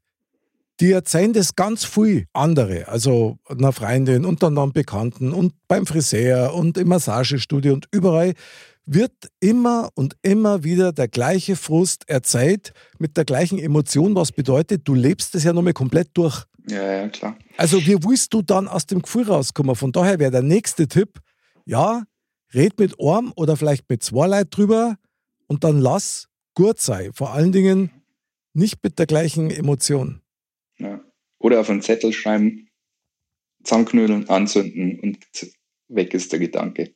die 0.79 0.91
erzählen 0.91 1.33
das 1.33 1.55
ganz 1.55 1.85
viel 1.85 2.25
andere, 2.33 2.87
also 2.87 3.37
einer 3.47 3.71
Freundin 3.71 4.25
und 4.25 4.41
dann 4.43 4.57
einem 4.57 4.73
Bekannten 4.73 5.31
und 5.31 5.53
beim 5.67 5.85
Friseur 5.85 6.53
und 6.53 6.77
im 6.77 6.87
Massagestudio 6.89 7.73
und 7.73 7.87
überall 7.91 8.33
wird 8.85 9.13
immer 9.39 9.89
und 9.95 10.15
immer 10.23 10.63
wieder 10.63 10.91
der 10.91 11.07
gleiche 11.07 11.55
Frust 11.55 12.09
erzählt 12.09 12.73
mit 12.97 13.15
der 13.15 13.25
gleichen 13.25 13.59
Emotion, 13.59 14.15
was 14.15 14.31
bedeutet, 14.31 14.81
du 14.87 14.93
lebst 14.93 15.35
es 15.35 15.43
ja 15.43 15.53
nochmal 15.53 15.73
komplett 15.73 16.09
durch. 16.13 16.43
Ja, 16.67 16.81
ja, 16.81 17.07
klar. 17.09 17.37
Also 17.57 17.85
wie 17.85 18.03
willst 18.03 18.33
du 18.33 18.41
dann 18.41 18.67
aus 18.67 18.85
dem 18.85 19.01
Gefühl 19.01 19.27
rauskommen? 19.27 19.75
Von 19.75 19.91
daher 19.91 20.19
wäre 20.19 20.31
der 20.31 20.41
nächste 20.41 20.87
Tipp, 20.87 21.19
ja, 21.65 22.03
red 22.53 22.77
mit 22.79 22.99
einem 22.99 23.31
oder 23.35 23.57
vielleicht 23.57 23.89
mit 23.89 24.03
zwei 24.03 24.27
Leuten 24.27 24.49
drüber 24.49 24.95
und 25.47 25.63
dann 25.63 25.79
lass 25.79 26.27
gut 26.55 26.79
sein. 26.79 27.11
Vor 27.13 27.33
allen 27.33 27.51
Dingen 27.51 27.91
nicht 28.53 28.83
mit 28.83 28.99
der 28.99 29.05
gleichen 29.05 29.49
Emotion. 29.49 30.22
Oder 31.43 31.59
auf 31.59 31.69
einen 31.69 31.81
Zettel 31.81 32.13
schreiben, 32.13 32.69
zusammenknödeln, 33.63 34.29
anzünden 34.29 34.99
und 34.99 35.19
weg 35.89 36.13
ist 36.13 36.31
der 36.31 36.39
Gedanke. 36.39 36.95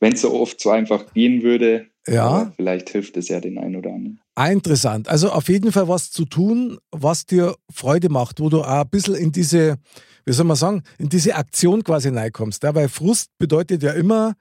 Wenn 0.00 0.12
es 0.12 0.20
so 0.20 0.34
oft 0.34 0.60
so 0.60 0.70
einfach 0.70 1.12
gehen 1.14 1.42
würde, 1.42 1.86
ja. 2.06 2.52
vielleicht 2.56 2.90
hilft 2.90 3.16
es 3.16 3.28
ja 3.28 3.40
den 3.40 3.58
einen 3.58 3.76
oder 3.76 3.90
anderen. 3.90 4.20
Ah, 4.34 4.50
interessant. 4.50 5.08
Also 5.08 5.30
auf 5.30 5.48
jeden 5.48 5.72
Fall 5.72 5.88
was 5.88 6.10
zu 6.10 6.26
tun, 6.26 6.78
was 6.90 7.26
dir 7.26 7.56
Freude 7.72 8.10
macht, 8.10 8.40
wo 8.40 8.50
du 8.50 8.60
auch 8.60 8.82
ein 8.82 8.90
bisschen 8.90 9.14
in 9.14 9.32
diese 9.32 9.78
wie 10.26 10.32
soll 10.32 10.44
man 10.44 10.56
sagen, 10.56 10.82
in 10.98 11.08
diese 11.08 11.36
Aktion 11.36 11.84
quasi 11.84 12.08
reinkommst. 12.08 12.62
Ja? 12.64 12.74
Weil 12.74 12.88
Frust 12.88 13.30
bedeutet 13.38 13.82
ja 13.82 13.92
immer, 13.92 14.34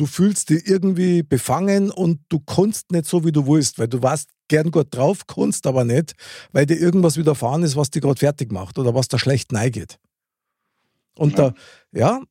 du 0.00 0.06
fühlst 0.06 0.48
dich 0.48 0.66
irgendwie 0.66 1.22
befangen 1.22 1.90
und 1.90 2.20
du 2.30 2.40
kannst 2.40 2.90
nicht 2.90 3.04
so, 3.04 3.22
wie 3.26 3.32
du 3.32 3.46
willst, 3.46 3.78
weil 3.78 3.88
du 3.88 4.02
warst 4.02 4.30
gern 4.48 4.70
gut 4.70 4.86
drauf, 4.90 5.26
kannst 5.26 5.66
aber 5.66 5.84
nicht, 5.84 6.14
weil 6.52 6.64
dir 6.64 6.78
irgendwas 6.78 7.18
widerfahren 7.18 7.62
ist, 7.62 7.76
was 7.76 7.90
dich 7.90 8.00
gerade 8.00 8.18
fertig 8.18 8.50
macht 8.50 8.78
oder 8.78 8.94
was 8.94 9.08
da 9.08 9.18
schlecht 9.18 9.52
neigeht. 9.52 9.98
Und 11.18 11.36
ja. 11.36 11.50
da, 11.50 11.54
ja. 11.92 12.22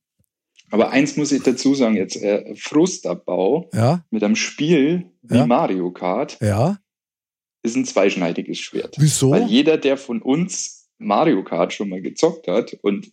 Aber 0.71 0.89
eins 0.89 1.15
muss 1.15 1.31
ich 1.31 1.43
dazu 1.43 1.75
sagen 1.75 1.95
jetzt, 1.95 2.15
äh, 2.15 2.55
Frustabbau 2.55 3.69
ja. 3.71 4.03
mit 4.09 4.23
einem 4.23 4.35
Spiel 4.35 5.11
wie 5.21 5.37
ja. 5.37 5.45
Mario 5.45 5.91
Kart 5.91 6.39
ja. 6.41 6.79
ist 7.61 7.75
ein 7.75 7.85
zweischneidiges 7.85 8.57
Schwert. 8.57 8.95
Wieso? 8.97 9.29
Weil 9.29 9.45
jeder, 9.45 9.77
der 9.77 9.97
von 9.97 10.23
uns 10.23 10.89
Mario 10.97 11.43
Kart 11.43 11.71
schon 11.71 11.89
mal 11.89 12.01
gezockt 12.01 12.47
hat 12.47 12.73
und 12.81 13.11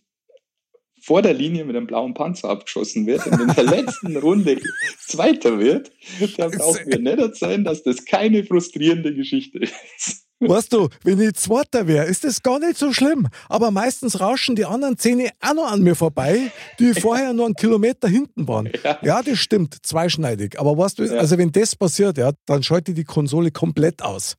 vor 1.07 1.21
der 1.21 1.33
Linie 1.33 1.63
mit 1.63 1.77
einem 1.77 1.87
blauen 1.87 2.13
Panzer 2.13 2.49
abgeschossen 2.49 3.05
wird 3.05 3.25
und 3.27 3.39
in 3.39 3.47
der 3.47 3.63
letzten 3.75 4.17
Runde 4.17 4.59
Zweiter 4.99 5.57
wird, 5.57 5.89
dann 6.37 6.51
braucht 6.51 6.85
mir 6.85 6.99
nicht 6.99 7.17
erzählen, 7.17 7.63
dass 7.63 7.81
das 7.81 8.03
keine 8.03 8.43
frustrierende 8.43 9.15
Geschichte 9.15 9.59
ist. 9.59 10.25
Weißt 10.41 10.73
du, 10.73 10.89
wenn 11.05 11.21
ich 11.21 11.33
Zweiter 11.35 11.87
wäre, 11.87 12.05
ist 12.05 12.25
das 12.25 12.43
gar 12.43 12.59
nicht 12.59 12.77
so 12.77 12.91
schlimm. 12.91 13.29
Aber 13.47 13.71
meistens 13.71 14.19
rauschen 14.19 14.57
die 14.57 14.65
anderen 14.65 14.97
Zähne 14.97 15.29
auch 15.39 15.53
noch 15.53 15.71
an 15.71 15.81
mir 15.81 15.95
vorbei, 15.95 16.51
die 16.77 16.93
vorher 16.99 17.31
nur 17.31 17.45
einen 17.45 17.55
Kilometer 17.55 18.09
hinten 18.09 18.45
waren. 18.45 18.69
Ja, 18.83 18.99
ja 19.01 19.23
das 19.23 19.39
stimmt, 19.39 19.77
zweischneidig. 19.81 20.59
Aber 20.59 20.77
weißt 20.77 20.99
du, 20.99 21.05
ja. 21.05 21.13
also 21.13 21.37
wenn 21.37 21.53
das 21.53 21.73
passiert, 21.73 22.17
ja, 22.17 22.33
dann 22.45 22.63
schalte 22.63 22.91
ich 22.91 22.97
die 22.97 23.05
Konsole 23.05 23.49
komplett 23.49 24.01
aus. 24.01 24.35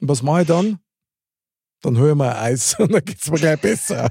Und 0.00 0.08
was 0.08 0.22
mache 0.22 0.42
ich 0.42 0.46
dann? 0.46 0.78
dann 1.84 1.98
höre 1.98 2.10
ich 2.10 2.16
mal 2.16 2.34
Eis 2.34 2.74
und 2.78 2.92
dann 2.92 3.04
geht 3.04 3.20
es 3.20 3.30
mir 3.30 3.38
gleich 3.38 3.60
besser. 3.60 4.08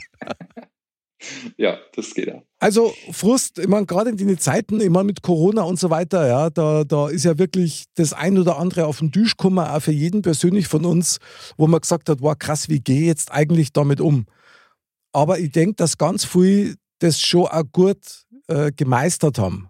Ja, 1.57 1.77
das 1.95 2.13
geht 2.13 2.27
ja. 2.27 2.41
Also 2.59 2.93
Frust, 3.11 3.59
ich 3.59 3.67
meine, 3.67 3.85
gerade 3.85 4.09
in 4.09 4.17
den 4.17 4.37
Zeiten, 4.37 4.79
ich 4.79 4.89
meine, 4.89 5.05
mit 5.05 5.21
Corona 5.21 5.63
und 5.63 5.79
so 5.79 5.89
weiter, 5.89 6.27
ja, 6.27 6.49
da, 6.49 6.83
da 6.83 7.09
ist 7.09 7.25
ja 7.25 7.37
wirklich 7.37 7.85
das 7.95 8.13
ein 8.13 8.37
oder 8.37 8.57
andere 8.57 8.85
auf 8.85 8.99
den 8.99 9.11
Tisch 9.11 9.35
gekommen, 9.37 9.59
auch 9.59 9.81
für 9.81 9.91
jeden 9.91 10.21
persönlich 10.21 10.67
von 10.67 10.85
uns, 10.85 11.19
wo 11.57 11.67
man 11.67 11.81
gesagt 11.81 12.09
hat, 12.09 12.21
wow, 12.21 12.37
krass, 12.37 12.69
wie 12.69 12.79
gehe 12.79 13.01
ich 13.01 13.07
jetzt 13.07 13.31
eigentlich 13.31 13.73
damit 13.73 14.01
um? 14.01 14.25
Aber 15.11 15.39
ich 15.39 15.51
denke, 15.51 15.75
dass 15.75 15.97
ganz 15.97 16.25
viele 16.25 16.75
das 16.99 17.19
schon 17.19 17.47
auch 17.47 17.63
gut 17.71 18.25
äh, 18.47 18.71
gemeistert 18.71 19.37
haben. 19.37 19.69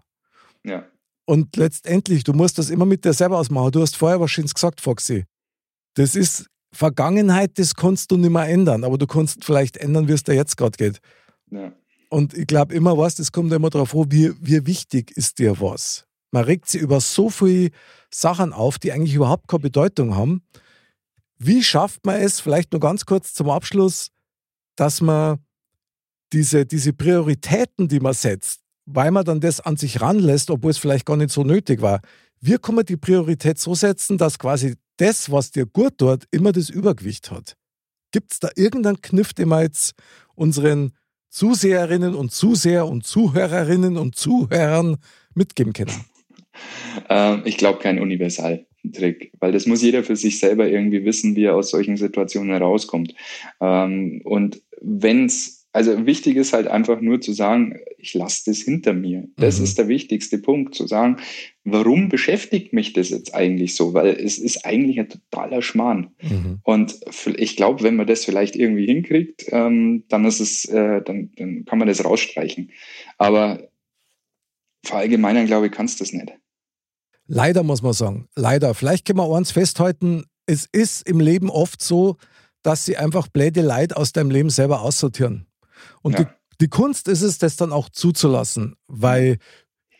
Ja. 0.64 0.86
Und 1.26 1.56
letztendlich, 1.56 2.24
du 2.24 2.32
musst 2.32 2.58
das 2.58 2.70
immer 2.70 2.86
mit 2.86 3.04
dir 3.04 3.12
selber 3.12 3.38
ausmachen. 3.38 3.72
Du 3.72 3.80
hast 3.80 3.96
vorher 3.96 4.20
wahrscheinlich 4.20 4.54
gesagt, 4.54 4.80
Foxy. 4.80 5.24
Das 5.94 6.16
ist 6.16 6.46
Vergangenheit, 6.72 7.58
das 7.58 7.74
kannst 7.74 8.10
du 8.10 8.16
nicht 8.16 8.30
mehr 8.30 8.48
ändern, 8.48 8.84
aber 8.84 8.98
du 8.98 9.06
kannst 9.06 9.44
vielleicht 9.44 9.76
ändern, 9.76 10.08
wie 10.08 10.12
es 10.12 10.24
dir 10.24 10.34
jetzt 10.34 10.56
gerade 10.56 10.76
geht. 10.76 10.98
Ja. 11.54 11.72
Und 12.10 12.34
ich 12.34 12.46
glaube 12.46 12.74
immer 12.74 12.96
was, 12.96 13.14
das 13.16 13.32
kommt 13.32 13.52
immer 13.52 13.70
darauf 13.70 13.94
an, 13.94 14.10
wie, 14.10 14.32
wie 14.40 14.66
wichtig 14.66 15.10
ist 15.16 15.38
dir 15.38 15.60
was. 15.60 16.06
Man 16.30 16.44
regt 16.44 16.68
sich 16.68 16.80
über 16.80 17.00
so 17.00 17.30
viele 17.30 17.70
Sachen 18.10 18.52
auf, 18.52 18.78
die 18.78 18.92
eigentlich 18.92 19.14
überhaupt 19.14 19.48
keine 19.48 19.60
Bedeutung 19.60 20.16
haben. 20.16 20.42
Wie 21.38 21.62
schafft 21.62 22.04
man 22.06 22.16
es, 22.16 22.40
vielleicht 22.40 22.72
nur 22.72 22.80
ganz 22.80 23.06
kurz 23.06 23.34
zum 23.34 23.50
Abschluss, 23.50 24.10
dass 24.76 25.00
man 25.00 25.38
diese, 26.32 26.66
diese 26.66 26.92
Prioritäten, 26.92 27.88
die 27.88 28.00
man 28.00 28.14
setzt, 28.14 28.60
weil 28.86 29.10
man 29.10 29.24
dann 29.24 29.40
das 29.40 29.60
an 29.60 29.76
sich 29.76 30.00
ranlässt, 30.00 30.50
obwohl 30.50 30.72
es 30.72 30.78
vielleicht 30.78 31.06
gar 31.06 31.16
nicht 31.16 31.30
so 31.30 31.44
nötig 31.44 31.80
war. 31.80 32.00
Wie 32.40 32.58
kann 32.58 32.74
man 32.74 32.84
die 32.84 32.96
Priorität 32.96 33.58
so 33.58 33.74
setzen, 33.74 34.18
dass 34.18 34.38
quasi 34.38 34.74
das, 34.96 35.30
was 35.30 35.50
dir 35.50 35.66
gut 35.66 35.98
tut, 35.98 36.24
immer 36.30 36.52
das 36.52 36.70
Übergewicht 36.70 37.30
hat. 37.30 37.56
Gibt 38.12 38.32
es 38.32 38.40
da 38.40 38.50
irgendeinen 38.54 39.00
Kniff, 39.00 39.32
den 39.32 39.48
wir 39.48 39.62
jetzt 39.62 39.94
unseren 40.34 40.92
Zuseherinnen 41.34 42.14
und 42.14 42.30
Zuseher 42.30 42.86
und 42.86 43.04
Zuhörerinnen 43.04 43.96
und 43.96 44.14
Zuhörern 44.14 44.98
mitgeben 45.34 45.72
können? 45.72 46.04
Ähm, 47.08 47.42
ich 47.44 47.56
glaube, 47.56 47.80
kein 47.80 48.00
Universaltrick, 48.00 49.32
weil 49.40 49.50
das 49.50 49.66
muss 49.66 49.82
jeder 49.82 50.04
für 50.04 50.14
sich 50.14 50.38
selber 50.38 50.68
irgendwie 50.68 51.04
wissen, 51.04 51.34
wie 51.34 51.46
er 51.46 51.56
aus 51.56 51.70
solchen 51.70 51.96
Situationen 51.96 52.52
herauskommt. 52.52 53.16
Ähm, 53.60 54.20
und 54.22 54.62
wenn 54.80 55.26
es 55.26 55.53
also 55.74 56.06
wichtig 56.06 56.36
ist 56.36 56.52
halt 56.52 56.68
einfach 56.68 57.00
nur 57.00 57.20
zu 57.20 57.32
sagen, 57.32 57.80
ich 57.98 58.14
lasse 58.14 58.44
das 58.46 58.58
hinter 58.58 58.92
mir. 58.92 59.26
Das 59.36 59.58
mhm. 59.58 59.64
ist 59.64 59.76
der 59.76 59.88
wichtigste 59.88 60.38
Punkt, 60.38 60.76
zu 60.76 60.86
sagen, 60.86 61.16
warum 61.64 62.08
beschäftigt 62.08 62.72
mich 62.72 62.92
das 62.92 63.10
jetzt 63.10 63.34
eigentlich 63.34 63.74
so? 63.74 63.92
Weil 63.92 64.10
es 64.10 64.38
ist 64.38 64.64
eigentlich 64.64 65.00
ein 65.00 65.08
totaler 65.08 65.62
Schmarrn. 65.62 66.14
Mhm. 66.22 66.60
Und 66.62 67.00
ich 67.36 67.56
glaube, 67.56 67.82
wenn 67.82 67.96
man 67.96 68.06
das 68.06 68.24
vielleicht 68.24 68.54
irgendwie 68.54 68.86
hinkriegt, 68.86 69.46
ähm, 69.48 70.04
dann 70.08 70.24
ist 70.24 70.38
es, 70.38 70.64
äh, 70.66 71.02
dann, 71.02 71.32
dann 71.36 71.64
kann 71.64 71.80
man 71.80 71.88
das 71.88 72.04
rausstreichen. 72.04 72.70
Aber 73.18 73.68
verallgemeinern, 74.84 75.46
glaube 75.46 75.66
ich, 75.66 75.72
kannst 75.72 75.98
du 75.98 76.04
das 76.04 76.12
nicht. 76.12 76.32
Leider 77.26 77.64
muss 77.64 77.82
man 77.82 77.94
sagen, 77.94 78.28
leider. 78.36 78.74
Vielleicht 78.74 79.06
können 79.06 79.18
wir 79.18 79.36
eins 79.36 79.50
festhalten, 79.50 80.22
es 80.46 80.68
ist 80.70 81.08
im 81.08 81.18
Leben 81.18 81.50
oft 81.50 81.82
so, 81.82 82.16
dass 82.62 82.84
sie 82.84 82.96
einfach 82.96 83.26
bläde 83.26 83.60
Leid 83.60 83.96
aus 83.96 84.12
deinem 84.12 84.30
Leben 84.30 84.50
selber 84.50 84.82
aussortieren. 84.82 85.48
Und 86.02 86.18
ja. 86.18 86.24
die, 86.24 86.30
die 86.60 86.68
Kunst 86.68 87.08
ist 87.08 87.22
es, 87.22 87.38
das 87.38 87.56
dann 87.56 87.72
auch 87.72 87.88
zuzulassen, 87.88 88.76
weil 88.86 89.38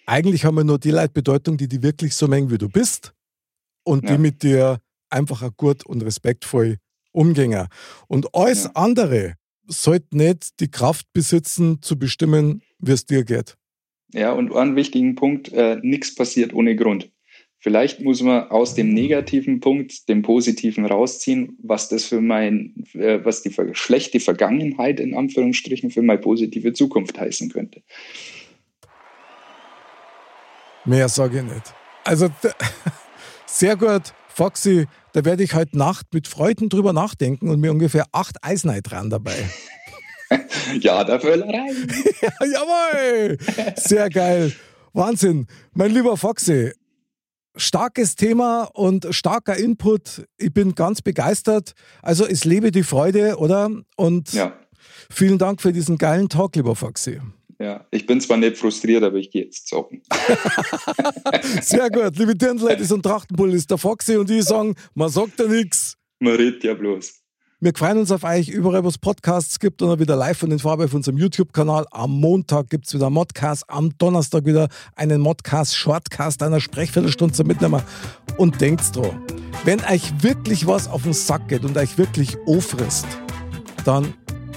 eigentlich 0.07 0.45
haben 0.45 0.57
wir 0.57 0.65
nur 0.65 0.79
die 0.79 0.91
Leute 0.91 1.13
Bedeutung, 1.13 1.57
die 1.57 1.69
die 1.69 1.83
wirklich 1.83 2.15
so 2.15 2.29
mengen, 2.29 2.51
wie 2.51 2.59
du 2.59 2.69
bist 2.69 3.15
und 3.85 4.05
ja. 4.05 4.13
die 4.13 4.19
mit 4.19 4.43
dir 4.43 4.81
einfach 5.11 5.49
gut 5.57 5.85
und 5.87 6.03
respektvoll 6.03 6.79
umgehen. 7.13 7.69
Und 8.09 8.35
alles 8.35 8.65
ja. 8.65 8.71
andere 8.75 9.35
sollte 9.67 10.17
nicht 10.17 10.61
die 10.61 10.71
Kraft 10.71 11.07
besitzen, 11.13 11.81
zu 11.81 11.99
bestimmen, 11.99 12.63
wie 12.79 12.93
es 12.93 13.07
dir 13.07 13.25
geht. 13.25 13.57
Ja, 14.13 14.33
und 14.33 14.55
einen 14.55 14.77
wichtigen 14.77 15.15
Punkt, 15.15 15.53
äh, 15.53 15.79
nichts 15.83 16.15
passiert 16.15 16.53
ohne 16.53 16.77
Grund. 16.77 17.11
Vielleicht 17.65 18.01
muss 18.01 18.21
man 18.21 18.51
aus 18.51 18.75
dem 18.75 18.93
negativen 18.93 19.61
Punkt 19.61 20.11
den 20.11 20.21
positiven 20.21 20.85
rausziehen, 20.85 21.57
was 21.63 21.89
das 21.89 22.05
für 22.05 22.21
mein, 22.21 22.75
äh, 22.93 23.25
was 23.25 23.41
die 23.41 23.51
schlechte 23.73 24.21
Vergangenheit 24.21 25.01
in 25.01 25.15
Anführungsstrichen 25.15 25.91
für 25.91 26.03
meine 26.03 26.21
positive 26.21 26.75
Zukunft 26.75 27.19
heißen 27.19 27.49
könnte. 27.49 27.81
Mehr 30.85 31.09
sage 31.09 31.39
ich 31.39 31.45
nicht. 31.45 31.75
Also 32.05 32.29
sehr 33.47 33.77
gut, 33.77 34.13
Foxy, 34.29 34.85
da 35.15 35.25
werde 35.25 35.43
ich 35.43 35.55
heute 35.55 35.79
Nacht 35.79 36.13
mit 36.13 36.29
Freuden 36.29 36.69
drüber 36.69 36.93
nachdenken 36.93 37.49
und 37.49 37.61
mir 37.61 37.71
ungefähr 37.71 38.05
acht 38.13 38.45
Eisnei 38.45 38.83
dran 38.83 39.09
dabei. 39.09 39.49
ja, 40.81 41.03
der 41.03 41.19
Völlerei. 41.19 41.71
ja, 42.21 42.31
jawohl. 42.41 43.39
Sehr 43.77 44.11
geil. 44.11 44.53
Wahnsinn. 44.93 45.47
Mein 45.73 45.93
lieber 45.93 46.19
Foxy, 46.19 46.73
starkes 47.57 48.17
Thema 48.17 48.65
und 48.75 49.07
starker 49.11 49.57
Input. 49.57 50.27
Ich 50.39 50.53
bin 50.53 50.75
ganz 50.75 51.03
begeistert. 51.03 51.75
Also 52.03 52.27
es 52.27 52.45
lebe 52.45 52.71
die 52.71 52.83
Freude, 52.83 53.37
oder? 53.39 53.71
Und 53.97 54.33
ja. 54.33 54.59
vielen 55.11 55.39
Dank 55.39 55.61
für 55.61 55.73
diesen 55.73 55.99
geilen 55.99 56.29
Talk, 56.29 56.57
lieber 56.57 56.77
Foxy. 56.77 57.21
Ja, 57.61 57.87
ich 57.91 58.07
bin 58.07 58.21
zwar 58.21 58.37
nicht 58.37 58.59
frustriert, 58.59 59.05
aber 59.05 59.17
ich 59.17 59.31
gehe 59.31 59.45
jetzt 59.45 59.69
zocken. 59.69 60.03
Sehr 61.63 61.89
gut. 61.89 62.17
Liebe 62.19 62.35
Dirndl-Ladies 62.35 62.93
und 62.93 63.03
Trachtenbull 63.03 63.55
ist 63.55 63.71
der 63.71 63.79
Foxy 63.79 64.17
und 64.17 64.31
ich 64.31 64.45
sagen, 64.45 64.75
man 64.95 65.09
sagt 65.09 65.39
ja 65.39 65.47
nichts. 65.47 65.97
Man 66.19 66.35
redet 66.35 66.65
ja 66.65 66.75
bloß. 66.75 67.24
Wir 67.65 67.73
freuen 67.75 67.97
uns 67.97 68.13
auf 68.13 68.25
euch 68.25 68.51
überall, 68.51 68.85
wo 68.85 68.89
es 68.89 68.99
Podcasts 68.99 69.59
gibt 69.59 69.81
und 69.81 69.99
wieder 69.99 70.17
live 70.17 70.43
und 70.43 70.51
in 70.51 70.59
Farbe 70.59 70.85
auf 70.85 70.93
unserem 70.93 71.17
YouTube-Kanal. 71.17 71.87
Am 71.93 72.11
Montag 72.11 72.69
gibt 72.69 72.87
es 72.87 72.93
wieder 72.93 73.09
Modcast, 73.09 73.65
am 73.69 73.97
Donnerstag 73.97 74.45
wieder 74.45 74.69
einen 74.97 75.23
Modcast, 75.23 75.75
Shortcast, 75.75 76.43
einer 76.43 76.61
Sprechviertelstunde 76.61 77.33
zum 77.33 77.47
Mitnehmen. 77.47 77.81
Und 78.37 78.61
denkt 78.61 78.95
dran, 78.95 79.19
wenn 79.65 79.83
euch 79.87 80.13
wirklich 80.23 80.67
was 80.67 80.89
auf 80.89 81.05
den 81.05 81.15
Sack 81.15 81.49
geht 81.49 81.65
und 81.65 81.79
euch 81.79 81.97
wirklich 81.97 82.37
auffrisst, 82.47 83.07
dann 83.87 84.13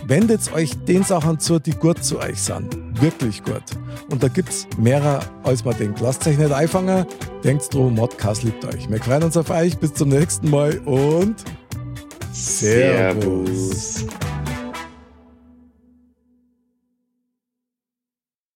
wendet 0.05 0.51
euch 0.51 0.75
den 0.83 1.03
Sachen 1.03 1.39
zu, 1.39 1.59
die 1.59 1.71
gut 1.71 2.03
zu 2.03 2.19
euch 2.19 2.41
sind. 2.41 2.75
Wirklich 3.01 3.41
gut. 3.41 3.63
Und 4.11 4.21
da 4.21 4.27
gibt 4.27 4.49
es 4.49 4.67
mehrere, 4.77 5.21
als 5.43 5.63
man 5.63 5.77
denkt. 5.77 6.01
Lasst 6.01 6.27
euch 6.27 6.37
nicht 6.37 6.51
einfangen. 6.51 7.05
Denkt 7.41 7.73
dran, 7.73 7.93
Modcast 7.93 8.43
liebt 8.43 8.65
euch. 8.65 8.89
Wir 8.89 9.01
freuen 9.01 9.23
uns 9.23 9.37
auf 9.37 9.49
euch. 9.49 9.77
Bis 9.77 9.93
zum 9.93 10.09
nächsten 10.09 10.49
Mal 10.49 10.79
und 10.79 11.35
Servus. 12.37 14.05
Servus. 14.05 14.36